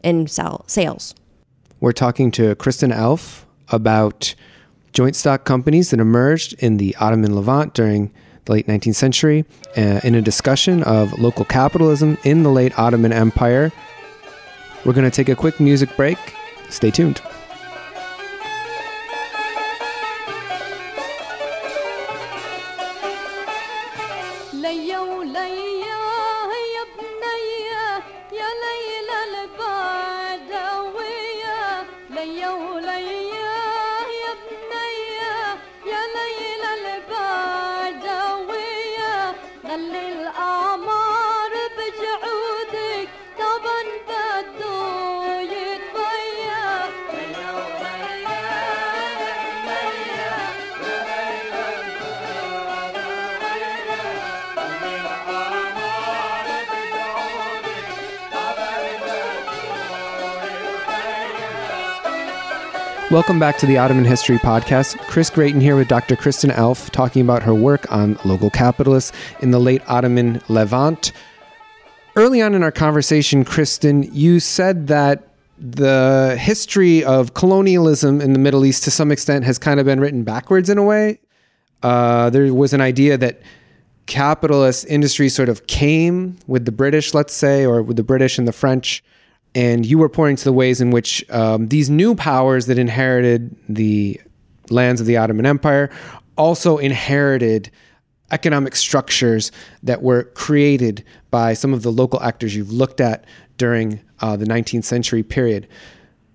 In 0.02 0.26
sales. 0.26 1.14
We're 1.80 1.92
talking 1.92 2.30
to 2.32 2.54
Kristen 2.56 2.90
Alff 2.90 3.44
about 3.68 4.34
joint 4.92 5.16
stock 5.16 5.44
companies 5.44 5.90
that 5.90 6.00
emerged 6.00 6.54
in 6.54 6.76
the 6.76 6.94
Ottoman 7.00 7.34
Levant 7.34 7.74
during 7.74 8.12
the 8.44 8.52
late 8.52 8.66
19th 8.66 8.94
century 8.94 9.44
uh, 9.76 10.00
in 10.04 10.14
a 10.14 10.22
discussion 10.22 10.82
of 10.82 11.12
local 11.18 11.44
capitalism 11.44 12.18
in 12.24 12.42
the 12.42 12.50
late 12.50 12.78
Ottoman 12.78 13.12
Empire. 13.12 13.72
We're 14.84 14.92
going 14.92 15.08
to 15.08 15.14
take 15.14 15.28
a 15.28 15.36
quick 15.36 15.60
music 15.60 15.96
break. 15.96 16.18
Stay 16.68 16.90
tuned. 16.90 17.22
Welcome 63.12 63.38
back 63.38 63.58
to 63.58 63.66
the 63.66 63.76
Ottoman 63.76 64.06
History 64.06 64.38
Podcast. 64.38 64.98
Chris 65.00 65.28
Gratien 65.28 65.60
here 65.60 65.76
with 65.76 65.86
Dr. 65.86 66.16
Kristen 66.16 66.48
Alff 66.48 66.88
talking 66.88 67.20
about 67.20 67.42
her 67.42 67.54
work 67.54 67.92
on 67.92 68.18
local 68.24 68.48
capitalists 68.48 69.12
in 69.40 69.50
the 69.50 69.58
late 69.58 69.82
Ottoman 69.86 70.40
Levant. 70.48 71.12
Early 72.16 72.40
on 72.40 72.54
in 72.54 72.62
our 72.62 72.72
conversation, 72.72 73.44
Kristen, 73.44 74.04
you 74.14 74.40
said 74.40 74.86
that 74.86 75.28
the 75.58 76.38
history 76.40 77.04
of 77.04 77.34
colonialism 77.34 78.22
in 78.22 78.32
the 78.32 78.38
Middle 78.38 78.64
East 78.64 78.82
to 78.84 78.90
some 78.90 79.12
extent 79.12 79.44
has 79.44 79.58
kind 79.58 79.78
of 79.78 79.84
been 79.84 80.00
written 80.00 80.24
backwards 80.24 80.70
in 80.70 80.78
a 80.78 80.82
way. 80.82 81.20
Uh, 81.82 82.30
there 82.30 82.54
was 82.54 82.72
an 82.72 82.80
idea 82.80 83.18
that 83.18 83.42
capitalist 84.06 84.86
industry 84.86 85.28
sort 85.28 85.50
of 85.50 85.66
came 85.66 86.38
with 86.46 86.64
the 86.64 86.72
British, 86.72 87.12
let's 87.12 87.34
say, 87.34 87.66
or 87.66 87.82
with 87.82 87.98
the 87.98 88.02
British 88.02 88.38
and 88.38 88.48
the 88.48 88.52
French 88.52 89.04
and 89.54 89.84
you 89.84 89.98
were 89.98 90.08
pointing 90.08 90.36
to 90.36 90.44
the 90.44 90.52
ways 90.52 90.80
in 90.80 90.90
which 90.90 91.28
um, 91.30 91.68
these 91.68 91.90
new 91.90 92.14
powers 92.14 92.66
that 92.66 92.78
inherited 92.78 93.54
the 93.68 94.20
lands 94.70 95.00
of 95.00 95.06
the 95.06 95.16
Ottoman 95.16 95.46
Empire 95.46 95.90
also 96.36 96.78
inherited 96.78 97.70
economic 98.30 98.74
structures 98.74 99.52
that 99.82 100.02
were 100.02 100.24
created 100.34 101.04
by 101.30 101.52
some 101.52 101.74
of 101.74 101.82
the 101.82 101.92
local 101.92 102.22
actors 102.22 102.56
you've 102.56 102.72
looked 102.72 103.00
at 103.00 103.24
during 103.58 104.00
uh, 104.20 104.36
the 104.36 104.46
19th 104.46 104.84
century 104.84 105.22
period. 105.22 105.68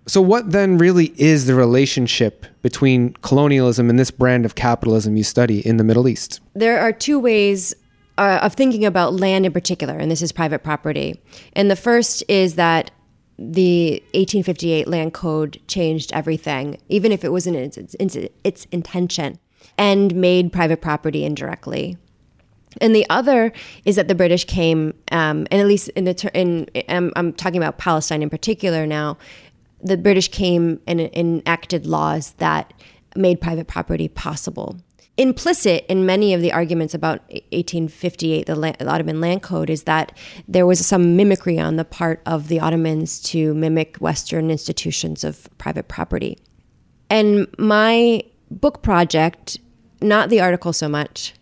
So, 0.06 0.22
what 0.22 0.52
then 0.52 0.78
really 0.78 1.14
is 1.18 1.48
the 1.48 1.56
relationship 1.56 2.46
between 2.62 3.14
colonialism 3.24 3.90
and 3.90 4.00
this 4.00 4.12
brand 4.12 4.46
of 4.46 4.56
capitalism 4.56 5.18
you 5.18 5.24
study 5.24 5.66
in 5.68 5.78
the 5.78 5.84
Middle 5.84 6.08
East? 6.08 6.40
There 6.54 6.80
are 6.80 6.94
two 6.94 7.20
ways 7.20 7.76
uh, 8.18 8.40
of 8.42 8.54
thinking 8.54 8.86
about 8.86 9.14
land 9.14 9.46
in 9.46 9.52
particular, 9.52 9.98
and 9.98 10.10
this 10.10 10.22
is 10.22 10.32
private 10.32 10.64
property. 10.64 11.20
And 11.54 11.70
the 11.70 11.76
first 11.76 12.24
is 12.30 12.56
that 12.56 12.92
the 13.40 14.02
1858 14.14 14.88
land 14.88 15.14
code 15.14 15.60
changed 15.68 16.12
everything, 16.14 16.78
even 16.90 17.12
if 17.12 17.24
it 17.24 17.32
wasn't 17.32 17.56
its, 17.56 17.78
its, 17.78 18.18
its 18.44 18.66
intention, 18.72 19.38
and 19.78 20.16
made 20.16 20.52
private 20.52 20.82
property 20.82 21.24
indirectly. 21.24 21.98
And 22.82 22.96
the 22.96 23.06
other 23.10 23.54
is 23.86 23.96
that 23.96 24.08
the 24.08 24.16
British 24.16 24.46
came, 24.46 24.94
um, 25.12 25.48
and 25.52 25.62
at 25.62 25.68
least 25.68 25.90
in 25.90 26.06
the 26.06 26.32
in, 26.34 26.68
I'm, 26.90 27.12
I'm 27.16 27.34
talking 27.34 27.58
about 27.58 27.78
Palestine 27.78 28.22
in 28.22 28.30
particular 28.30 28.86
now. 28.86 29.18
The 29.82 29.98
British 29.98 30.30
came 30.30 30.80
and 30.88 31.00
enacted 31.00 31.86
laws 31.86 32.32
that 32.34 32.74
made 33.16 33.40
private 33.40 33.68
property 33.68 34.08
possible 34.08 34.78
implicit 35.18 35.86
in 35.90 36.06
many 36.06 36.34
of 36.34 36.42
the 36.42 36.52
arguments 36.52 36.94
about 36.94 37.22
1858, 37.52 38.46
the, 38.46 38.88
Ottoman 38.88 39.20
land 39.20 39.42
code, 39.42 39.70
is 39.70 39.84
that 39.84 40.16
there 40.48 40.66
was 40.66 40.86
some 40.86 41.16
mimicry 41.16 41.60
on 41.60 41.76
the 41.76 41.86
part 41.86 42.22
of 42.26 42.48
the 42.48 42.60
Ottomans 42.60 43.20
to 43.24 43.54
mimic 43.56 43.98
Western 43.98 44.52
institutions 44.52 45.24
of 45.24 45.50
private 45.58 45.88
property. 45.88 46.38
And 47.10 47.48
my 47.58 48.24
book 48.52 48.82
project, 48.84 49.60
not 50.02 50.30
the 50.30 50.40
article 50.40 50.74
so 50.74 50.88
much, 50.88 51.34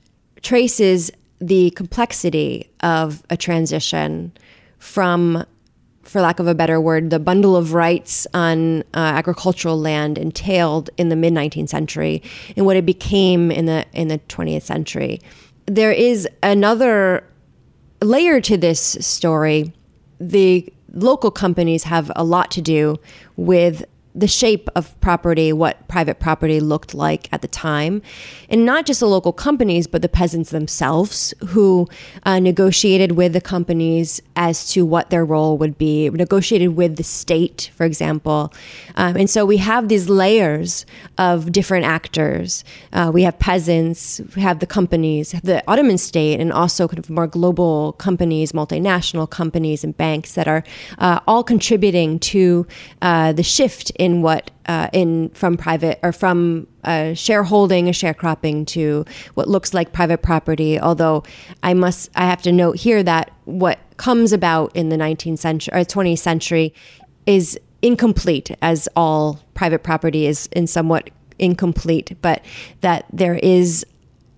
traces 0.42 1.12
the 1.40 1.72
complexity 1.72 2.70
of 2.82 3.24
a 3.30 3.36
transition 3.36 4.32
from 4.80 5.46
for 6.06 6.22
lack 6.22 6.40
of 6.40 6.48
a 6.48 6.56
better 6.56 6.80
word, 6.80 7.10
the 7.10 7.20
bundle 7.20 7.56
of 7.56 7.74
rights 7.74 8.26
on 8.34 8.82
uh, 8.82 8.84
agricultural 8.94 9.80
land 9.80 10.18
entailed 10.18 10.90
in 10.98 11.10
the 11.10 11.16
mid 11.16 11.34
19th 11.34 11.70
century 11.70 12.22
and 12.56 12.66
what 12.66 12.78
it 12.78 12.86
became 12.86 13.52
in 13.52 13.66
the 13.66 13.86
in 13.94 14.08
the 14.08 14.20
20th 14.30 14.64
century. 14.64 15.20
There 15.66 15.92
is 15.92 16.28
another 16.44 17.24
layer 18.02 18.40
to 18.42 18.58
this 18.58 18.80
story. 18.80 19.74
The 20.20 20.72
local 20.94 21.32
companies 21.32 21.84
have 21.84 22.12
a 22.16 22.24
lot 22.24 22.52
to 22.52 22.62
do 22.62 22.98
with 23.36 23.84
the 24.16 24.28
shape 24.28 24.70
of 24.76 25.00
property, 25.02 25.52
what 25.52 25.88
private 25.88 26.20
property 26.20 26.60
looked 26.60 26.94
like 26.94 27.28
at 27.34 27.42
the 27.42 27.48
time. 27.48 28.02
And 28.50 28.66
not 28.66 28.86
just 28.86 29.02
the 29.02 29.08
local 29.08 29.34
companies, 29.34 29.88
but 29.88 30.02
the 30.02 30.10
peasants 30.10 30.52
themselves 30.52 31.34
who 31.50 31.88
uh, 32.24 32.40
negotiated 32.40 33.14
with 33.14 33.34
the 33.34 33.42
companies 33.42 34.22
as 34.36 34.70
to 34.70 34.86
what 34.86 35.10
their 35.10 35.26
role 35.26 35.58
would 35.58 35.78
be, 35.78 36.10
negotiated 36.10 36.76
with 36.76 36.96
the 36.96 37.04
state, 37.04 37.72
for 37.76 37.86
example. 37.86 38.54
Um, 38.96 39.18
and 39.18 39.30
so 39.30 39.46
we 39.46 39.58
have 39.58 39.90
these 39.90 40.08
layers 40.08 40.86
of 41.18 41.52
different 41.52 41.86
actors. 41.86 42.64
Uh, 42.94 43.12
we 43.14 43.24
have 43.24 43.38
peasants, 43.40 44.22
we 44.36 44.42
have 44.42 44.60
the 44.60 44.68
companies, 44.68 45.32
the 45.44 45.64
Ottoman 45.68 45.98
state, 45.98 46.40
and 46.40 46.54
also 46.54 46.88
kind 46.88 47.00
of 47.00 47.10
more 47.10 47.28
global 47.28 47.94
companies, 47.94 48.54
multinational 48.54 49.30
companies, 49.30 49.84
and 49.84 49.98
banks 49.98 50.34
that 50.34 50.48
are 50.48 50.64
uh, 51.00 51.20
all 51.28 51.44
contributing 51.44 52.20
to 52.20 52.66
uh, 53.02 53.34
the 53.34 53.44
shift 53.44 53.92
in 53.98 54.05
what 54.22 54.52
uh, 54.66 54.90
in 54.94 55.30
from 55.30 55.58
private 55.58 56.00
or 56.04 56.12
from 56.12 56.68
shareholding, 57.16 57.88
a 57.88 57.92
sharecropping 57.92 58.66
to 58.68 59.06
what 59.34 59.48
looks 59.48 59.74
like 59.74 59.92
private 59.92 60.22
property. 60.22 60.80
Although 60.80 61.24
I 61.64 61.74
must, 61.74 62.10
I 62.16 62.26
have 62.26 62.42
to 62.44 62.52
note 62.52 62.78
here 62.78 63.04
that 63.04 63.32
what 63.46 63.80
comes 63.98 64.34
about 64.34 64.76
in 64.76 64.90
the 64.90 64.98
19th 64.98 65.40
century 65.40 65.74
or 65.74 65.84
20th 65.84 66.20
century 66.20 66.74
is 67.26 67.60
incomplete, 67.82 68.52
as 68.62 68.88
all 68.96 69.40
private 69.54 69.84
property 69.84 70.26
is 70.26 70.48
in 70.52 70.68
somewhat 70.68 71.10
incomplete, 71.40 72.16
but 72.22 72.44
that 72.82 73.06
there 73.12 73.36
is 73.36 73.86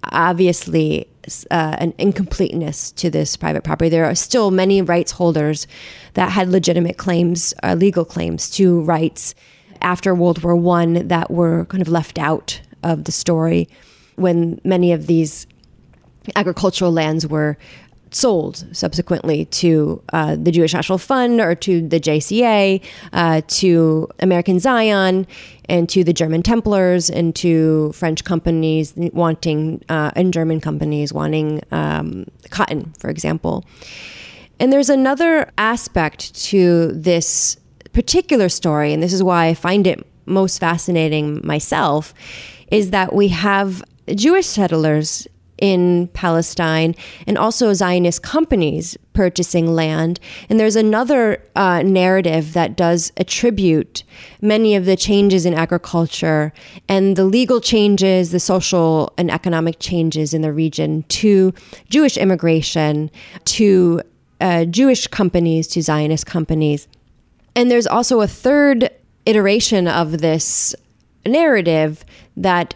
obviously 0.04 1.08
uh, 1.52 1.76
an 1.80 1.94
incompleteness 1.98 2.92
to 2.94 3.10
this 3.10 3.36
private 3.36 3.64
property. 3.64 3.90
There 3.90 4.06
are 4.06 4.16
still 4.16 4.52
many 4.52 4.82
rights 4.82 5.14
holders 5.14 5.68
that 6.14 6.32
had 6.32 6.50
legitimate 6.50 6.98
claims, 6.98 7.54
uh, 7.64 7.76
legal 7.76 8.06
claims 8.06 8.50
to 8.52 8.82
rights 8.82 9.36
after 9.82 10.14
World 10.14 10.44
War 10.44 10.56
One 10.56 11.08
that 11.08 11.32
were 11.32 11.66
kind 11.66 11.82
of 11.82 11.88
left 11.88 12.18
out 12.18 12.62
of 12.84 13.06
the 13.06 13.12
story 13.12 13.68
when 14.16 14.60
many 14.64 14.92
of 14.92 15.08
these 15.08 15.48
agricultural 16.36 16.92
lands 16.92 17.26
were 17.26 17.58
sold 18.12 18.66
subsequently 18.72 19.46
to 19.46 20.02
uh, 20.14 20.36
the 20.36 20.52
Jewish 20.52 20.74
National 20.74 20.98
Fund 20.98 21.40
or 21.40 21.56
to 21.56 21.88
the 21.88 22.00
JCA, 22.00 22.82
uh, 23.14 23.42
to 23.48 24.08
American 24.20 24.60
Zion, 24.60 25.28
and 25.70 25.90
to 25.90 26.04
the 26.04 26.14
German 26.14 26.42
Templars, 26.42 27.10
and 27.10 27.36
to 27.36 27.92
French 27.94 28.24
companies 28.24 28.94
wanting, 28.96 29.84
uh, 29.90 30.12
and 30.16 30.34
German 30.34 30.62
companies 30.62 31.14
wanting 31.14 31.62
um, 31.72 32.26
cotton, 32.50 32.94
for 32.98 33.10
example. 33.10 33.66
And 34.60 34.74
there's 34.74 34.90
another 34.90 35.52
aspect 35.58 36.34
to 36.46 36.92
this 36.94 37.58
particular 37.98 38.48
story, 38.48 38.94
and 38.94 39.02
this 39.02 39.12
is 39.12 39.24
why 39.24 39.48
I 39.48 39.56
find 39.56 39.88
it 39.88 40.06
most 40.28 40.60
fascinating 40.60 41.42
myself, 41.44 42.14
is 42.70 42.92
that 42.92 43.12
we 43.12 43.30
have 43.30 43.84
Jewish 44.14 44.46
settlers 44.46 45.28
in 45.58 46.08
Palestine 46.10 46.94
and 47.26 47.40
also 47.40 47.74
Zionist 47.74 48.22
companies 48.22 48.96
purchasing 49.14 49.74
land. 49.74 50.20
And 50.48 50.60
there's 50.60 50.76
another 50.76 51.44
uh, 51.56 51.82
narrative 51.82 52.54
that 52.54 52.76
does 52.76 53.12
attribute 53.18 54.04
many 54.42 54.76
of 54.76 54.86
the 54.86 54.96
changes 54.96 55.44
in 55.44 55.56
agriculture 55.56 56.54
and 56.88 57.16
the 57.16 57.26
legal 57.26 57.60
changes, 57.60 58.30
the 58.30 58.40
social 58.40 59.12
and 59.18 59.32
economic 59.32 59.80
changes 59.80 60.36
in 60.36 60.44
the 60.44 60.54
region 60.54 61.02
to 61.22 61.52
Jewish 61.90 62.16
immigration, 62.16 63.10
to 63.46 64.04
uh, 64.40 64.66
Jewish 64.66 65.08
companies, 65.08 65.68
to 65.70 65.82
Zionist 65.82 66.28
companies. 66.28 66.88
And 67.58 67.72
there's 67.72 67.88
also 67.88 68.22
a 68.22 68.28
third 68.28 68.92
iteration 69.26 69.88
of 69.88 70.20
this 70.20 70.76
narrative 71.26 72.06
that 72.38 72.76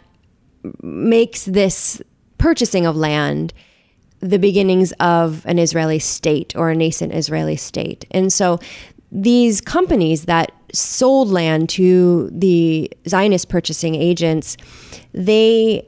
makes 0.81 1.45
this 1.45 2.01
purchasing 2.39 2.87
of 2.87 2.95
land 2.95 3.53
the 4.21 4.39
beginnings 4.39 4.91
of 4.93 5.45
an 5.45 5.59
Israeli 5.59 5.99
state 5.99 6.55
or 6.55 6.71
a 6.71 6.75
nascent 6.75 7.13
Israeli 7.13 7.57
state. 7.57 8.05
And 8.09 8.33
so 8.33 8.59
these 9.11 9.61
companies 9.61 10.25
that 10.25 10.51
sold 10.73 11.29
land 11.29 11.69
to 11.69 12.31
the 12.33 12.91
Zionist 13.07 13.49
purchasing 13.49 13.93
agents, 13.93 14.57
they 15.11 15.87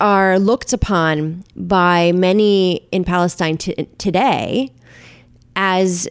are 0.00 0.38
looked 0.38 0.72
upon 0.72 1.44
by 1.54 2.12
many 2.12 2.76
in 2.92 3.04
Palestine 3.04 3.58
t- 3.58 3.74
today 3.98 4.72
as 5.54 6.08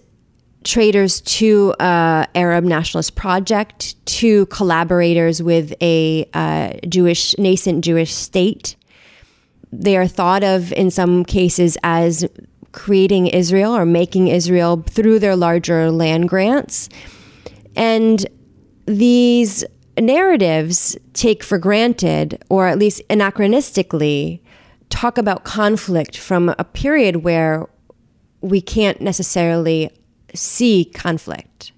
traders 0.65 1.21
to 1.21 1.71
uh, 1.79 2.25
Arab 2.35 2.65
nationalist 2.65 3.15
project, 3.15 3.95
to 4.05 4.47
collaborators 4.47 5.41
with 5.41 5.73
a 5.81 6.27
uh, 6.33 6.73
Jewish 6.89 7.37
nascent 7.37 7.85
Jewish 7.85 8.13
state. 8.13 8.75
They 9.71 9.95
are 9.95 10.07
thought 10.07 10.43
of 10.43 10.73
in 10.73 10.91
some 10.91 11.23
cases 11.23 11.77
as 11.83 12.27
creating 12.71 13.27
Israel 13.27 13.75
or 13.75 13.85
making 13.85 14.27
Israel 14.27 14.83
through 14.89 15.19
their 15.19 15.35
larger 15.35 15.91
land 15.91 16.27
grants. 16.27 16.89
And 17.75 18.25
these 18.85 19.63
narratives 19.97 20.97
take 21.13 21.43
for 21.43 21.57
granted, 21.57 22.43
or 22.49 22.67
at 22.67 22.79
least 22.79 23.01
anachronistically, 23.09 24.41
talk 24.89 25.17
about 25.17 25.43
conflict 25.43 26.17
from 26.17 26.53
a 26.57 26.63
period 26.63 27.17
where 27.17 27.67
we 28.41 28.61
can't 28.61 29.01
necessarily 29.01 29.89
see 30.35 30.85
conflict. 30.85 31.71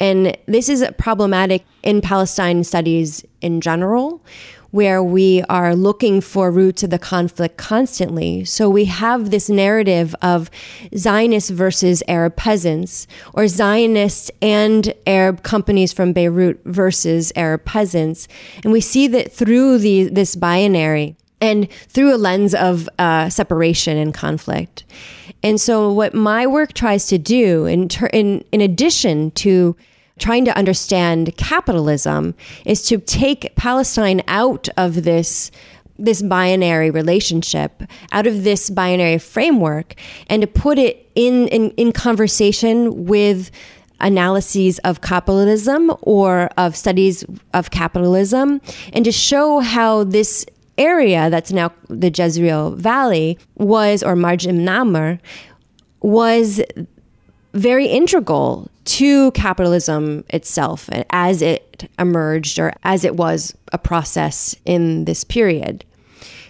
And 0.00 0.36
this 0.46 0.68
is 0.68 0.84
problematic 0.96 1.64
in 1.82 2.00
Palestine 2.00 2.62
studies 2.64 3.24
in 3.40 3.60
general, 3.60 4.22
where 4.70 5.02
we 5.02 5.42
are 5.48 5.74
looking 5.74 6.20
for 6.20 6.50
roots 6.50 6.82
of 6.82 6.90
the 6.90 6.98
conflict 6.98 7.56
constantly. 7.56 8.44
So 8.44 8.68
we 8.68 8.84
have 8.84 9.30
this 9.30 9.48
narrative 9.48 10.14
of 10.20 10.50
Zionists 10.96 11.50
versus 11.50 12.02
Arab 12.06 12.36
peasants, 12.36 13.06
or 13.32 13.48
Zionists 13.48 14.30
and 14.42 14.92
Arab 15.06 15.42
companies 15.42 15.92
from 15.92 16.12
Beirut 16.12 16.60
versus 16.64 17.32
Arab 17.34 17.64
peasants. 17.64 18.28
And 18.62 18.72
we 18.72 18.82
see 18.82 19.08
that 19.08 19.32
through 19.32 19.78
the, 19.78 20.04
this 20.04 20.36
binary 20.36 21.16
and 21.40 21.70
through 21.70 22.14
a 22.14 22.16
lens 22.16 22.54
of 22.54 22.88
uh, 22.98 23.28
separation 23.28 23.96
and 23.96 24.12
conflict. 24.12 24.84
And 25.42 25.60
so, 25.60 25.92
what 25.92 26.14
my 26.14 26.46
work 26.46 26.72
tries 26.72 27.06
to 27.06 27.18
do, 27.18 27.66
in, 27.66 27.88
ter- 27.88 28.06
in, 28.06 28.44
in 28.52 28.60
addition 28.60 29.30
to 29.32 29.76
trying 30.18 30.44
to 30.44 30.56
understand 30.56 31.36
capitalism, 31.36 32.34
is 32.64 32.82
to 32.82 32.98
take 32.98 33.54
Palestine 33.54 34.22
out 34.26 34.68
of 34.76 35.04
this 35.04 35.50
this 36.00 36.22
binary 36.22 36.90
relationship 36.92 37.82
out 38.12 38.24
of 38.24 38.44
this 38.44 38.70
binary 38.70 39.18
framework 39.18 39.96
and 40.28 40.42
to 40.42 40.46
put 40.46 40.78
it 40.78 41.10
in, 41.16 41.48
in, 41.48 41.70
in 41.72 41.90
conversation 41.90 43.06
with 43.06 43.50
analyses 44.00 44.78
of 44.80 45.00
capitalism 45.00 45.92
or 46.02 46.50
of 46.56 46.76
studies 46.76 47.24
of 47.52 47.70
capitalism 47.70 48.60
and 48.92 49.04
to 49.04 49.10
show 49.10 49.58
how 49.58 50.04
this 50.04 50.46
area 50.78 51.28
that's 51.30 51.52
now 51.52 51.72
the 51.88 52.10
Jezreel 52.10 52.72
Valley 52.72 53.38
was, 53.56 54.02
or 54.02 54.16
Marj 54.16 54.46
Ibn 54.46 54.68
Amir, 54.68 55.20
was 56.00 56.60
very 57.52 57.86
integral 57.86 58.70
to 58.84 59.30
capitalism 59.32 60.24
itself 60.30 60.88
as 61.10 61.42
it 61.42 61.90
emerged 61.98 62.58
or 62.58 62.72
as 62.84 63.04
it 63.04 63.16
was 63.16 63.54
a 63.72 63.78
process 63.78 64.56
in 64.64 65.04
this 65.04 65.24
period. 65.24 65.84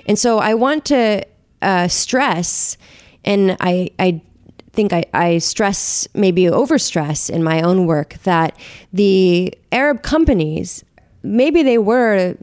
And 0.07 0.19
so 0.19 0.39
I 0.39 0.55
want 0.55 0.85
to 0.87 1.25
uh, 1.61 1.89
stress, 1.89 2.77
and 3.25 3.57
I, 3.61 3.91
I 3.99 4.23
think 4.73 4.93
I, 4.93 5.05
I 5.13 5.39
stress, 5.39 6.07
maybe 6.15 6.45
overstress 6.45 7.29
in 7.29 7.43
my 7.43 7.61
own 7.63 7.87
work, 7.87 8.15
that 8.23 8.57
the 8.93 9.53
Arab 9.73 10.03
companies, 10.03 10.85
maybe 11.23 11.63
they 11.63 11.79
were 11.79 12.37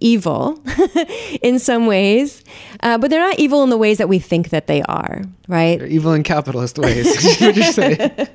evil 0.00 0.62
in 1.42 1.58
some 1.58 1.86
ways, 1.86 2.44
uh, 2.80 2.98
but 2.98 3.10
they're 3.10 3.20
not 3.20 3.38
evil 3.38 3.62
in 3.62 3.70
the 3.70 3.76
ways 3.76 3.98
that 3.98 4.08
we 4.08 4.18
think 4.18 4.50
that 4.50 4.66
they 4.66 4.82
are, 4.82 5.22
right? 5.48 5.78
They're 5.78 5.88
evil 5.88 6.12
in 6.12 6.22
capitalist 6.22 6.78
ways. 6.78 7.06
would 7.40 7.56
you 7.56 7.72
say? 7.72 8.28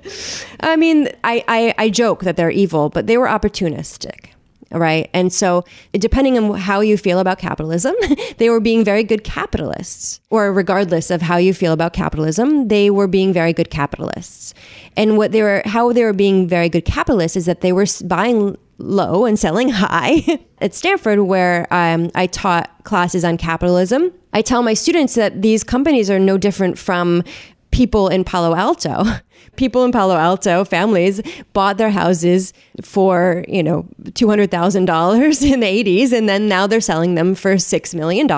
I 0.60 0.76
mean, 0.76 1.10
I, 1.24 1.44
I, 1.48 1.74
I 1.78 1.90
joke 1.90 2.24
that 2.24 2.36
they're 2.36 2.52
evil, 2.52 2.90
but 2.90 3.08
they 3.08 3.18
were 3.18 3.28
opportunistic. 3.28 4.32
Right. 4.74 5.10
And 5.14 5.34
so, 5.34 5.66
depending 5.92 6.38
on 6.38 6.58
how 6.58 6.80
you 6.80 6.98
feel 6.98 7.20
about 7.20 7.40
capitalism, 7.40 7.94
they 8.38 8.50
were 8.50 8.62
being 8.62 8.86
very 8.86 9.04
good 9.04 9.26
capitalists. 9.26 10.22
Or, 10.30 10.54
regardless 10.54 11.12
of 11.12 11.22
how 11.22 11.36
you 11.36 11.54
feel 11.54 11.74
about 11.74 11.92
capitalism, 11.92 12.70
they 12.70 12.90
were 12.90 13.08
being 13.08 13.34
very 13.34 13.52
good 13.52 13.70
capitalists. 13.70 14.54
And 14.96 15.18
what 15.18 15.34
they 15.34 15.42
were, 15.42 15.62
how 15.66 15.92
they 15.92 16.06
were 16.06 16.14
being 16.14 16.48
very 16.48 16.70
good 16.70 16.86
capitalists 16.86 17.36
is 17.36 17.48
that 17.48 17.60
they 17.60 17.74
were 17.74 17.86
buying 18.06 18.58
low 18.82 19.26
and 19.26 19.40
selling 19.40 19.70
high. 19.70 20.40
At 20.60 20.76
Stanford, 20.76 21.20
where 21.22 21.68
um, 21.72 22.12
I 22.14 22.28
taught 22.28 22.84
classes 22.84 23.26
on 23.26 23.38
capitalism, 23.38 24.14
I 24.34 24.42
tell 24.42 24.62
my 24.62 24.74
students 24.74 25.16
that 25.16 25.42
these 25.42 25.64
companies 25.64 26.10
are 26.10 26.20
no 26.20 26.38
different 26.38 26.78
from 26.78 27.24
people 27.72 28.10
in 28.10 28.24
Palo 28.24 28.56
Alto. 28.56 29.04
People 29.56 29.84
in 29.84 29.92
Palo 29.92 30.16
Alto, 30.16 30.64
families, 30.64 31.22
bought 31.54 31.78
their 31.78 31.90
houses 31.90 32.54
for, 32.82 33.44
you 33.48 33.62
know, 33.62 33.86
$200,000 34.04 35.52
in 35.54 35.60
the 35.60 35.84
80s, 35.84 36.14
and 36.14 36.28
then 36.28 36.48
now 36.48 36.68
they're 36.68 36.82
selling 36.82 37.16
them 37.16 37.36
for 37.36 37.56
$6 37.56 37.96
million. 37.96 38.30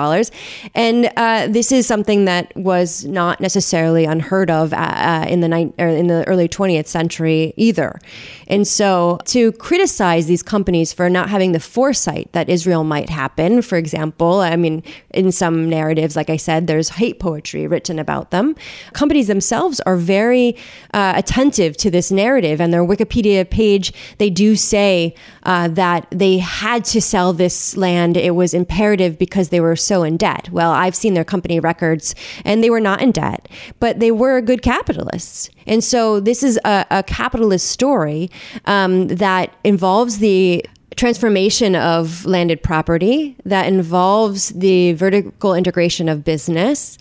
And 0.74 1.10
uh, 1.16 1.46
this 1.46 1.72
is 1.72 1.86
something 1.86 2.24
that 2.24 2.54
was 2.56 3.04
not 3.04 3.40
necessarily 3.40 4.04
unheard 4.04 4.50
of 4.50 4.72
uh, 4.72 4.76
uh 4.76 5.26
in, 5.28 5.40
the 5.40 5.48
ni- 5.48 5.72
in 5.78 6.08
the 6.08 6.26
early 6.26 6.48
20th 6.48 6.86
century 6.86 7.54
either. 7.56 7.98
And 8.46 8.66
so 8.66 9.18
to 9.26 9.52
criticize 9.52 10.26
these 10.26 10.42
companies 10.42 10.92
for 10.92 11.08
not 11.08 11.30
having 11.30 11.52
the 11.52 11.60
foresight 11.60 12.30
that 12.32 12.48
Israel 12.48 12.84
might 12.84 13.08
happen, 13.08 13.62
for 13.62 13.76
example, 13.76 14.40
I 14.40 14.56
mean, 14.56 14.82
in 15.10 15.32
some 15.32 15.68
narratives, 15.68 16.16
like 16.16 16.30
I 16.30 16.36
said, 16.36 16.66
there's 16.66 16.90
hate 16.90 17.18
poetry 17.18 17.66
written 17.66 17.98
about 17.98 18.30
them. 18.30 18.54
Companies 18.92 19.28
themselves 19.28 19.80
are 19.80 19.96
very 19.96 20.56
uh, 20.94 21.12
attentive 21.16 21.76
to 21.76 21.90
this 21.90 22.12
narrative. 22.12 22.60
And 22.60 22.72
their 22.72 22.84
Wikipedia 22.84 23.48
page, 23.48 23.92
they 24.18 24.30
do 24.30 24.54
say 24.54 25.14
uh, 25.42 25.66
that 25.68 26.06
they 26.10 26.38
had 26.38 26.84
to 26.86 27.00
sell 27.00 27.32
this 27.32 27.76
land. 27.76 28.16
It 28.16 28.36
was 28.36 28.54
imperative 28.54 29.18
because 29.18 29.48
they 29.48 29.60
were 29.60 29.74
so 29.74 30.04
in 30.04 30.16
debt. 30.16 30.48
Well, 30.50 30.70
I've 30.70 30.94
seen 30.94 31.14
their 31.14 31.24
company 31.24 31.58
records 31.58 32.14
and 32.44 32.62
they 32.62 32.70
were 32.70 32.80
not 32.80 33.02
in 33.02 33.10
debt, 33.10 33.48
but 33.80 33.98
they 33.98 34.12
were 34.12 34.40
good 34.40 34.62
capitalists. 34.62 35.50
And 35.66 35.82
so 35.82 36.20
this 36.20 36.44
is 36.44 36.60
a, 36.64 36.86
a 36.90 37.02
capitalist 37.02 37.66
story 37.66 38.30
um, 38.66 39.08
that 39.08 39.52
involves 39.64 40.18
the 40.18 40.64
transformation 40.94 41.74
of 41.74 42.24
landed 42.24 42.62
property 42.62 43.34
that 43.44 43.66
involves 43.66 44.50
the 44.50 44.92
vertical 44.92 45.52
integration 45.52 46.08
of 46.08 46.22
business 46.22 46.98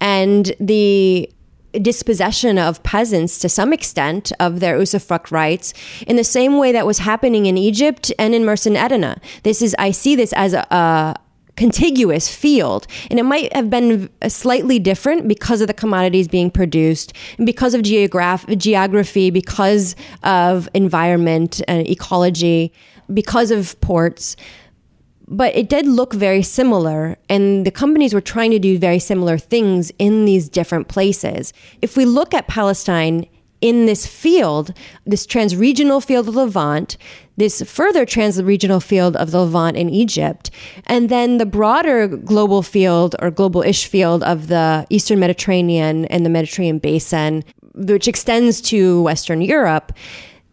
and 0.00 0.52
the 0.60 1.28
dispossession 1.80 2.58
of 2.58 2.82
peasants 2.82 3.38
to 3.38 3.48
some 3.48 3.72
extent 3.72 4.32
of 4.38 4.60
their 4.60 4.78
usufruct 4.78 5.30
rights 5.30 5.72
in 6.06 6.16
the 6.16 6.24
same 6.24 6.58
way 6.58 6.72
that 6.72 6.86
was 6.86 6.98
happening 6.98 7.46
in 7.46 7.56
Egypt 7.56 8.12
and 8.18 8.34
in 8.34 8.42
Mersin 8.42 8.76
Adana. 8.76 9.20
This 9.42 9.62
is 9.62 9.74
I 9.78 9.90
see 9.90 10.14
this 10.16 10.32
as 10.34 10.52
a, 10.52 10.66
a 10.70 11.16
contiguous 11.56 12.34
field 12.34 12.86
and 13.10 13.18
it 13.18 13.24
might 13.24 13.54
have 13.54 13.68
been 13.68 14.08
slightly 14.26 14.78
different 14.78 15.28
because 15.28 15.60
of 15.60 15.66
the 15.66 15.74
commodities 15.74 16.26
being 16.26 16.50
produced 16.50 17.12
because 17.44 17.74
of 17.74 17.82
geograph- 17.82 18.46
geography 18.56 19.30
because 19.30 19.94
of 20.22 20.68
environment 20.72 21.60
and 21.68 21.86
ecology 21.86 22.72
because 23.12 23.50
of 23.50 23.78
ports 23.80 24.34
but 25.32 25.56
it 25.56 25.68
did 25.68 25.86
look 25.86 26.12
very 26.12 26.42
similar 26.42 27.16
and 27.28 27.66
the 27.66 27.70
companies 27.70 28.12
were 28.12 28.20
trying 28.20 28.50
to 28.50 28.58
do 28.58 28.78
very 28.78 28.98
similar 28.98 29.38
things 29.38 29.90
in 29.98 30.26
these 30.26 30.48
different 30.48 30.88
places. 30.88 31.52
If 31.80 31.96
we 31.96 32.04
look 32.04 32.34
at 32.34 32.46
palestine 32.46 33.26
in 33.62 33.86
this 33.86 34.06
field 34.06 34.74
this 35.06 35.26
transregional 35.26 36.04
field 36.04 36.28
of 36.28 36.34
levant 36.34 36.98
this 37.36 37.62
further 37.62 38.04
trans-regional 38.04 38.80
field 38.80 39.16
of 39.16 39.30
the 39.30 39.38
levant 39.38 39.76
in 39.76 39.88
egypt 39.88 40.50
and 40.86 41.08
then 41.08 41.38
the 41.38 41.46
broader 41.46 42.08
global 42.08 42.62
field 42.62 43.14
or 43.20 43.30
global-ish 43.30 43.86
field 43.86 44.22
of 44.24 44.48
the 44.48 44.84
eastern 44.90 45.20
mediterranean 45.20 46.04
and 46.06 46.26
the 46.26 46.30
mediterranean 46.30 46.78
basin 46.78 47.44
which 47.74 48.08
extends 48.08 48.60
to 48.60 49.00
western 49.02 49.40
europe 49.40 49.92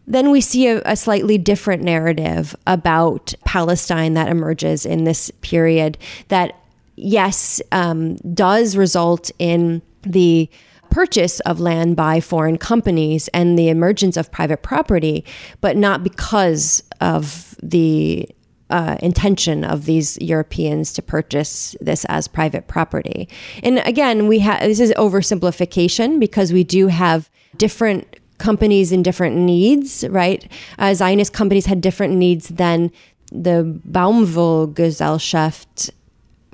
then 0.10 0.32
we 0.32 0.41
see 0.41 0.68
a, 0.68 0.82
a, 0.86 0.95
slightly 0.95 1.38
different 1.38 1.84
narrative 1.84 2.55
about 2.66 3.34
Palestine 3.45 4.16
that 4.16 4.28
emerges 4.28 4.86
in 4.86 5.03
this 5.03 5.32
period 5.41 5.97
that, 6.30 6.55
yes, 6.95 7.62
um, 7.72 8.16
does 8.34 8.76
result 8.76 9.32
in 9.38 9.82
the 10.01 10.49
purchase 10.89 11.39
of 11.41 11.60
land 11.60 11.95
by 11.95 12.20
foreign 12.20 12.57
companies 12.57 13.28
and 13.30 13.57
the 13.57 13.70
emergence 13.70 14.18
of 14.18 14.32
private 14.32 14.64
property, 14.64 15.24
but 15.62 15.78
not 15.78 16.03
because 16.03 16.84
of 16.99 17.55
the 17.62 18.28
uh, 18.72 18.97
intention 19.01 19.64
of 19.64 19.86
these 19.86 20.18
Europeans 20.20 20.93
to 20.93 21.01
purchase 21.01 21.76
this 21.82 22.05
as 22.05 22.28
private 22.28 22.68
property. 22.68 23.30
And 23.64 23.80
again, 23.80 24.28
we 24.28 24.39
have 24.39 24.62
this 24.62 24.80
is 24.80 24.93
oversimplification 24.93 26.20
because 26.20 26.51
we 26.51 26.64
do 26.64 26.88
have 26.88 27.30
different 27.57 28.20
companies 28.39 28.91
and 28.91 29.03
different 29.03 29.35
needs, 29.35 30.07
right? 30.09 30.51
Uh, 30.79 30.93
Zionist 30.93 31.33
companies 31.33 31.67
had 31.67 31.81
different 31.81 32.15
needs 32.15 32.49
than 32.49 32.91
the 33.31 33.79
Baumwollgesellschaft, 33.87 35.91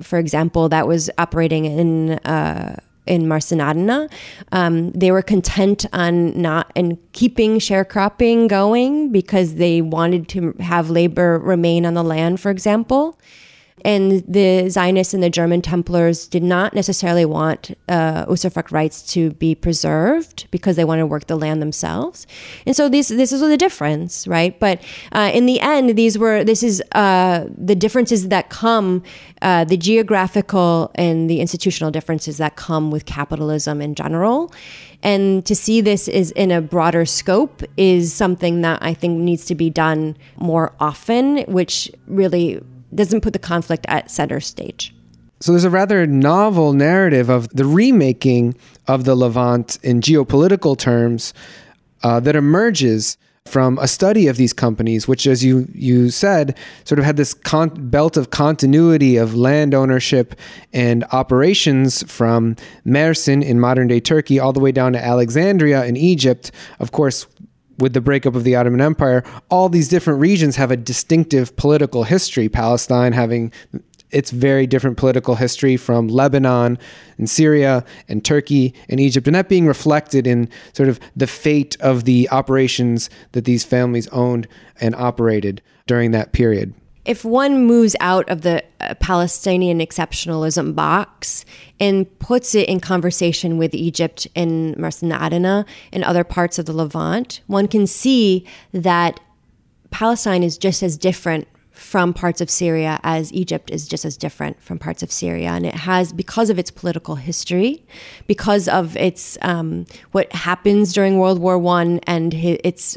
for 0.02 0.18
example, 0.18 0.68
that 0.68 0.86
was 0.86 1.08
operating 1.16 1.64
in 1.64 2.12
uh, 2.20 2.76
in 3.06 3.26
Mersin 3.26 3.62
Adana. 3.62 4.08
Um, 4.52 4.90
they 4.90 5.10
were 5.12 5.22
content 5.22 5.86
on 5.92 6.40
not 6.40 6.70
and 6.76 6.98
keeping 7.12 7.58
sharecropping 7.58 8.48
going 8.48 9.12
because 9.12 9.54
they 9.54 9.80
wanted 9.80 10.28
to 10.30 10.54
have 10.60 10.90
labor 10.90 11.38
remain 11.38 11.86
on 11.86 11.94
the 11.94 12.02
land, 12.02 12.40
for 12.40 12.50
example. 12.50 13.18
And 13.84 14.24
the 14.26 14.68
Zionists 14.68 15.12
and 15.14 15.22
the 15.22 15.30
German 15.30 15.62
Templars 15.62 16.26
did 16.26 16.42
not 16.42 16.74
necessarily 16.74 17.24
want 17.24 17.76
uh, 17.88 18.24
Usufruct 18.26 18.72
rights 18.72 19.02
to 19.12 19.30
be 19.32 19.54
preserved 19.54 20.46
because 20.50 20.76
they 20.76 20.84
wanted 20.84 21.02
to 21.02 21.06
work 21.06 21.26
the 21.26 21.36
land 21.36 21.60
themselves. 21.60 22.26
And 22.66 22.74
so 22.74 22.88
this 22.88 23.08
this 23.08 23.32
is 23.32 23.40
the 23.40 23.56
difference, 23.56 24.26
right? 24.26 24.58
But 24.58 24.82
uh, 25.12 25.30
in 25.32 25.46
the 25.46 25.60
end, 25.60 25.96
these 25.96 26.18
were 26.18 26.42
this 26.42 26.62
is 26.62 26.82
uh, 26.92 27.46
the 27.56 27.74
differences 27.74 28.28
that 28.28 28.48
come, 28.48 29.02
uh, 29.42 29.64
the 29.64 29.76
geographical 29.76 30.90
and 30.94 31.28
the 31.28 31.40
institutional 31.40 31.90
differences 31.90 32.38
that 32.38 32.56
come 32.56 32.90
with 32.90 33.04
capitalism 33.04 33.82
in 33.82 33.94
general. 33.94 34.52
And 35.02 35.44
to 35.46 35.54
see 35.54 35.80
this 35.80 36.08
is 36.08 36.30
in 36.32 36.50
a 36.50 36.60
broader 36.60 37.04
scope 37.04 37.62
is 37.76 38.12
something 38.12 38.62
that 38.62 38.82
I 38.82 38.94
think 38.94 39.20
needs 39.20 39.44
to 39.46 39.54
be 39.54 39.70
done 39.70 40.16
more 40.38 40.72
often, 40.80 41.44
which 41.44 41.90
really 42.06 42.60
doesn't 42.96 43.20
put 43.20 43.32
the 43.32 43.38
conflict 43.38 43.86
at 43.88 44.10
center 44.10 44.40
stage. 44.40 44.94
So 45.40 45.52
there's 45.52 45.64
a 45.64 45.70
rather 45.70 46.06
novel 46.06 46.72
narrative 46.72 47.28
of 47.28 47.48
the 47.50 47.66
remaking 47.66 48.56
of 48.86 49.04
the 49.04 49.14
Levant 49.14 49.78
in 49.82 50.00
geopolitical 50.00 50.78
terms 50.78 51.34
uh, 52.02 52.20
that 52.20 52.34
emerges 52.34 53.18
from 53.46 53.78
a 53.78 53.86
study 53.86 54.26
of 54.26 54.36
these 54.36 54.52
companies, 54.52 55.06
which, 55.06 55.26
as 55.26 55.44
you 55.44 55.68
you 55.72 56.10
said, 56.10 56.56
sort 56.84 56.98
of 56.98 57.04
had 57.04 57.16
this 57.16 57.32
con- 57.32 57.70
belt 57.90 58.16
of 58.16 58.30
continuity 58.30 59.16
of 59.16 59.34
land 59.34 59.74
ownership 59.74 60.34
and 60.72 61.04
operations 61.12 62.02
from 62.10 62.56
Mersin 62.84 63.44
in 63.44 63.60
modern 63.60 63.88
day 63.88 64.00
Turkey 64.00 64.40
all 64.40 64.52
the 64.52 64.60
way 64.60 64.72
down 64.72 64.92
to 64.94 65.04
Alexandria 65.04 65.84
in 65.84 65.96
Egypt. 65.96 66.50
Of 66.80 66.92
course, 66.92 67.26
with 67.78 67.92
the 67.92 68.00
breakup 68.00 68.34
of 68.34 68.44
the 68.44 68.56
Ottoman 68.56 68.80
Empire, 68.80 69.22
all 69.50 69.68
these 69.68 69.88
different 69.88 70.20
regions 70.20 70.56
have 70.56 70.70
a 70.70 70.76
distinctive 70.76 71.56
political 71.56 72.04
history. 72.04 72.48
Palestine 72.48 73.12
having 73.12 73.52
its 74.10 74.30
very 74.30 74.66
different 74.66 74.96
political 74.96 75.34
history 75.34 75.76
from 75.76 76.08
Lebanon 76.08 76.78
and 77.18 77.28
Syria 77.28 77.84
and 78.08 78.24
Turkey 78.24 78.72
and 78.88 79.00
Egypt, 79.00 79.26
and 79.26 79.34
that 79.34 79.48
being 79.48 79.66
reflected 79.66 80.26
in 80.26 80.48
sort 80.72 80.88
of 80.88 81.00
the 81.16 81.26
fate 81.26 81.76
of 81.80 82.04
the 82.04 82.28
operations 82.30 83.10
that 83.32 83.44
these 83.44 83.64
families 83.64 84.06
owned 84.08 84.46
and 84.80 84.94
operated 84.94 85.60
during 85.86 86.12
that 86.12 86.32
period 86.32 86.72
if 87.06 87.24
one 87.24 87.64
moves 87.66 87.94
out 88.00 88.28
of 88.28 88.42
the 88.42 88.62
uh, 88.80 88.94
Palestinian 88.94 89.78
exceptionalism 89.78 90.74
box 90.74 91.44
and 91.78 92.18
puts 92.18 92.54
it 92.54 92.68
in 92.68 92.80
conversation 92.80 93.58
with 93.58 93.74
Egypt 93.74 94.26
and 94.34 94.76
Mersin 94.76 95.66
and 95.92 96.04
other 96.04 96.24
parts 96.24 96.58
of 96.58 96.66
the 96.66 96.72
Levant, 96.72 97.40
one 97.46 97.68
can 97.68 97.86
see 97.86 98.44
that 98.72 99.20
Palestine 99.90 100.42
is 100.42 100.58
just 100.58 100.82
as 100.82 100.96
different 100.96 101.46
from 101.70 102.14
parts 102.14 102.40
of 102.40 102.50
Syria 102.50 102.98
as 103.02 103.32
Egypt 103.32 103.70
is 103.70 103.86
just 103.86 104.04
as 104.04 104.16
different 104.16 104.60
from 104.62 104.78
parts 104.78 105.02
of 105.02 105.12
Syria. 105.12 105.50
And 105.50 105.66
it 105.66 105.74
has, 105.74 106.12
because 106.12 106.50
of 106.50 106.58
its 106.58 106.70
political 106.70 107.16
history, 107.16 107.84
because 108.26 108.66
of 108.66 108.96
its 108.96 109.36
um, 109.42 109.86
what 110.12 110.32
happens 110.32 110.92
during 110.92 111.18
World 111.18 111.38
War 111.38 111.58
One 111.58 112.00
and 112.06 112.32
its 112.32 112.96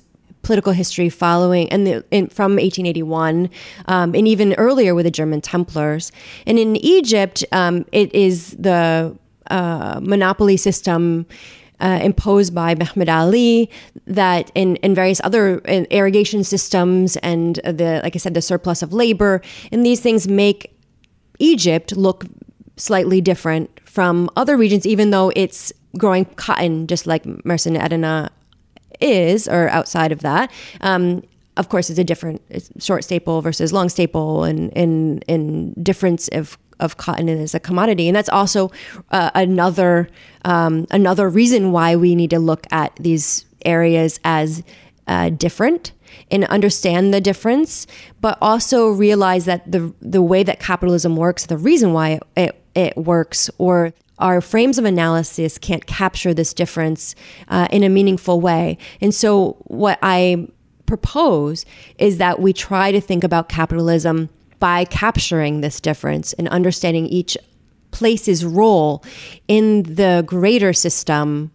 political 0.49 0.73
history 0.73 1.09
following 1.09 1.69
and 1.69 1.85
the, 1.85 2.03
in, 2.09 2.25
from 2.25 2.53
1881 2.53 3.51
um, 3.85 4.15
and 4.15 4.27
even 4.27 4.55
earlier 4.55 4.95
with 4.95 5.05
the 5.05 5.11
German 5.11 5.41
Templars. 5.41 6.11
And 6.47 6.57
in 6.57 6.75
Egypt, 6.77 7.45
um, 7.51 7.85
it 7.91 8.11
is 8.15 8.55
the 8.57 9.15
uh, 9.51 9.99
monopoly 10.01 10.57
system. 10.57 11.27
Uh, 11.81 11.97
imposed 12.03 12.53
by 12.53 12.75
Muhammad 12.75 13.07
Ali, 13.07 13.69
that 14.05 14.51
in, 14.53 14.77
various 14.93 15.21
other 15.23 15.59
irrigation 15.99 16.43
systems 16.43 17.15
and 17.23 17.55
the, 17.63 18.01
like 18.03 18.17
I 18.17 18.19
said, 18.19 18.33
the 18.33 18.41
surplus 18.41 18.81
of 18.81 18.91
labor, 18.91 19.41
and 19.71 19.85
these 19.85 20.01
things 20.01 20.27
make 20.27 20.75
Egypt 21.39 21.95
look 21.95 22.25
slightly 22.75 23.21
different 23.21 23.69
from 23.85 24.29
other 24.35 24.57
regions, 24.57 24.85
even 24.85 25.11
though 25.11 25.31
it's 25.37 25.71
growing 25.97 26.25
cotton, 26.35 26.85
just 26.85 27.07
like 27.07 27.23
Mersin 27.23 27.81
Adana 27.81 28.29
is, 29.01 29.47
or 29.47 29.69
outside 29.69 30.11
of 30.11 30.19
that. 30.19 30.51
Um, 30.81 31.23
of 31.57 31.67
course, 31.67 31.89
it's 31.89 31.99
a 31.99 32.03
different 32.03 32.41
short 32.79 33.03
staple 33.03 33.41
versus 33.41 33.73
long 33.73 33.89
staple, 33.89 34.43
and 34.43 34.71
in 34.73 35.19
in 35.27 35.73
difference 35.73 36.27
of 36.29 36.57
of 36.79 36.97
cotton 36.97 37.27
as 37.27 37.53
a 37.53 37.59
commodity, 37.59 38.07
and 38.07 38.15
that's 38.15 38.29
also 38.29 38.71
uh, 39.11 39.31
another 39.35 40.09
um, 40.45 40.87
another 40.91 41.29
reason 41.29 41.71
why 41.71 41.95
we 41.95 42.15
need 42.15 42.29
to 42.29 42.39
look 42.39 42.65
at 42.71 42.95
these 42.95 43.45
areas 43.65 44.19
as 44.23 44.63
uh, 45.07 45.29
different 45.29 45.91
and 46.31 46.45
understand 46.45 47.13
the 47.13 47.21
difference, 47.21 47.87
but 48.21 48.37
also 48.41 48.89
realize 48.89 49.45
that 49.45 49.69
the 49.69 49.93
the 50.01 50.21
way 50.21 50.43
that 50.43 50.59
capitalism 50.59 51.15
works, 51.15 51.45
the 51.45 51.57
reason 51.57 51.93
why 51.93 52.19
it, 52.37 52.61
it 52.75 52.95
works, 52.95 53.49
or 53.57 53.93
our 54.20 54.41
frames 54.41 54.78
of 54.78 54.86
analysis 54.86 55.57
can't 55.57 55.86
capture 55.86 56.34
this 56.34 56.53
difference 56.53 57.15
uh, 57.47 57.67
in 57.72 57.84
a 57.84 57.89
meaningful 57.89 58.39
way. 58.41 58.78
And 59.01 59.13
so, 59.13 59.57
what 59.65 59.97
I 60.01 60.47
propose 60.86 61.65
is 61.97 62.17
that 62.17 62.39
we 62.39 62.51
try 62.51 62.91
to 62.91 62.99
think 62.99 63.24
about 63.24 63.47
capitalism 63.47 64.30
by 64.59 64.86
capturing 64.86 65.61
this 65.61 65.80
difference 65.80 66.34
and 66.34 66.47
understanding 66.49 67.05
each 67.05 67.38
place's 67.91 68.45
role 68.45 69.03
in 69.47 69.84
the 69.84 70.24
greater 70.26 70.74
system. 70.74 71.51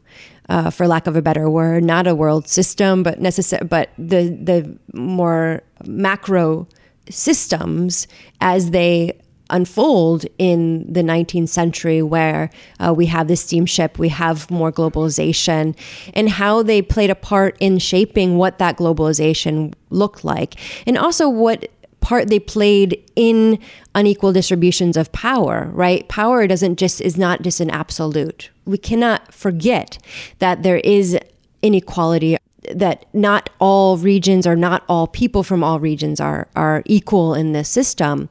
Uh, 0.51 0.69
for 0.69 0.87
lack 0.87 1.07
of 1.07 1.17
a 1.17 1.23
better 1.23 1.49
word, 1.49 1.83
not 1.83 2.07
a 2.07 2.15
world 2.15 2.47
system, 2.47 3.03
but 3.03 3.19
necessary, 3.19 3.65
but 3.65 3.89
the 3.97 4.29
the 4.29 4.79
more 4.93 5.63
macro 5.87 6.69
systems 7.09 8.07
as 8.43 8.71
they 8.71 9.19
unfold 9.51 10.27
in 10.39 10.91
the 10.93 11.03
19th 11.03 11.49
century 11.49 12.03
where 12.03 12.51
uh, 12.81 12.93
we 12.97 13.07
have 13.07 13.29
the 13.29 13.37
steamship, 13.37 13.99
we 13.99 14.09
have 14.09 14.51
more 14.51 14.73
globalization, 14.73 15.77
and 16.15 16.31
how 16.31 16.63
they 16.63 16.81
played 16.81 17.11
a 17.11 17.15
part 17.15 17.57
in 17.61 17.79
shaping 17.79 18.37
what 18.37 18.59
that 18.59 18.77
globalization 18.77 19.75
looked 19.91 20.25
like. 20.25 20.55
And 20.87 20.97
also 20.97 21.29
what 21.29 21.69
part 22.01 22.29
they 22.29 22.39
played 22.39 23.03
in 23.17 23.59
unequal 23.95 24.33
distributions 24.33 24.97
of 24.97 25.11
power, 25.13 25.71
right? 25.73 26.07
Power 26.09 26.47
doesn't 26.47 26.77
just 26.77 27.01
is 27.01 27.17
not 27.17 27.43
just 27.43 27.61
an 27.61 27.71
absolute. 27.71 28.51
We 28.67 28.77
cannot 28.77 29.33
forget 29.33 29.99
that 30.39 30.63
there 30.63 30.79
is 30.79 31.19
inequality 31.63 32.37
that 32.73 33.07
not 33.13 33.51
all 33.59 33.97
regions 33.97 34.47
or 34.47 34.57
not 34.57 34.85
all 34.89 35.07
people 35.07 35.43
from 35.43 35.63
all 35.63 35.81
regions 35.81 36.21
are 36.21 36.49
are 36.57 36.83
equal 36.87 37.35
in 37.35 37.53
this 37.53 37.69
system, 37.69 38.29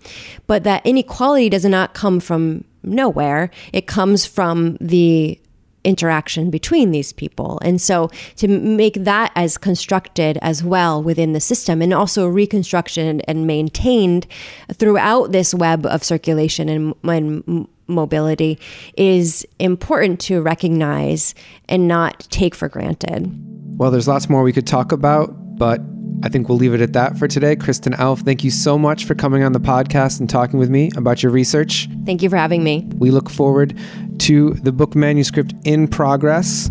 but 0.47 0.63
that 0.63 0.85
inequality 0.85 1.49
does 1.49 1.65
not 1.65 1.93
come 1.93 2.19
from 2.19 2.63
nowhere. 2.83 3.49
It 3.71 3.87
comes 3.87 4.25
from 4.25 4.77
the 4.79 5.39
interaction 5.83 6.49
between 6.49 6.91
these 6.91 7.13
people. 7.13 7.59
And 7.61 7.81
so 7.81 8.09
to 8.37 8.47
make 8.47 8.95
that 8.95 9.31
as 9.35 9.57
constructed 9.57 10.37
as 10.41 10.63
well 10.63 11.01
within 11.01 11.33
the 11.33 11.39
system 11.39 11.81
and 11.81 11.93
also 11.93 12.27
reconstruction 12.27 13.21
and 13.21 13.47
maintained 13.47 14.27
throughout 14.71 15.31
this 15.31 15.53
web 15.53 15.85
of 15.85 16.03
circulation 16.03 16.69
and, 16.69 16.95
and 17.03 17.67
mobility 17.87 18.59
is 18.97 19.45
important 19.59 20.19
to 20.21 20.41
recognize 20.41 21.35
and 21.67 21.87
not 21.87 22.27
take 22.29 22.55
for 22.55 22.69
granted. 22.69 23.31
Well, 23.77 23.91
there's 23.91 24.07
lots 24.07 24.29
more 24.29 24.43
we 24.43 24.53
could 24.53 24.67
talk 24.67 24.91
about, 24.91 25.35
but 25.57 25.81
I 26.23 26.29
think 26.29 26.47
we'll 26.47 26.57
leave 26.57 26.73
it 26.73 26.81
at 26.81 26.93
that 26.93 27.17
for 27.17 27.27
today. 27.27 27.55
Kristen 27.55 27.93
Alff, 27.93 28.21
thank 28.21 28.43
you 28.43 28.51
so 28.51 28.77
much 28.77 29.05
for 29.05 29.13
coming 29.13 29.43
on 29.43 29.51
the 29.51 29.59
podcast 29.59 30.19
and 30.19 30.29
talking 30.29 30.57
with 30.57 30.69
me 30.69 30.89
about 30.95 31.21
your 31.21 31.31
research. 31.31 31.89
Thank 32.05 32.21
you 32.21 32.29
for 32.29 32.37
having 32.37 32.63
me. 32.63 32.87
We 32.97 33.11
look 33.11 33.29
forward 33.29 33.77
to 34.19 34.51
the 34.53 34.71
book 34.71 34.95
manuscript 34.95 35.53
in 35.65 35.87
progress 35.87 36.69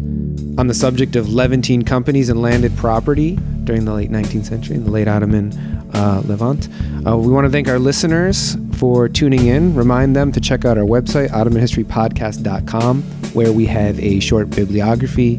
on 0.59 0.69
the 0.69 0.75
subject 0.75 1.17
of 1.17 1.29
Levantine 1.29 1.83
companies 1.83 2.29
and 2.31 2.41
landed 2.41 2.75
property 2.77 3.37
during 3.65 3.85
the 3.85 3.93
late 3.93 4.11
19th 4.11 4.47
century 4.47 4.77
in 4.77 4.85
the 4.85 4.91
late 4.91 5.07
Ottoman 5.09 5.53
uh, 5.95 6.23
Levant. 6.25 6.69
Uh, 7.07 7.19
we 7.19 7.31
want 7.31 7.45
to 7.45 7.51
thank 7.51 7.69
our 7.69 7.79
listeners 7.79 8.57
for 8.75 9.09
tuning 9.09 9.47
in. 9.47 9.75
Remind 9.75 10.17
them 10.17 10.33
to 10.33 10.41
check 10.41 10.65
out 10.65 10.79
our 10.79 10.85
website, 10.85 11.29
OttomanHistoryPodcast.com 11.29 13.03
where 13.35 13.53
we 13.53 13.67
have 13.67 13.99
a 14.01 14.21
short 14.21 14.51
bibliography, 14.51 15.37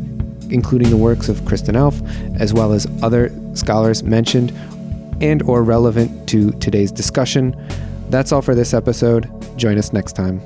including 0.49 0.89
the 0.89 0.97
works 0.97 1.29
of 1.29 1.43
Kristen 1.45 1.75
Alff, 1.75 2.01
as 2.39 2.53
well 2.53 2.73
as 2.73 2.87
other 3.01 3.31
scholars 3.53 4.03
mentioned 4.03 4.51
and 5.21 5.41
or 5.43 5.63
relevant 5.63 6.27
to 6.29 6.51
today's 6.53 6.91
discussion. 6.91 7.55
That's 8.09 8.31
all 8.31 8.41
for 8.41 8.55
this 8.55 8.73
episode. 8.73 9.29
Join 9.57 9.77
us 9.77 9.93
next 9.93 10.13
time. 10.13 10.41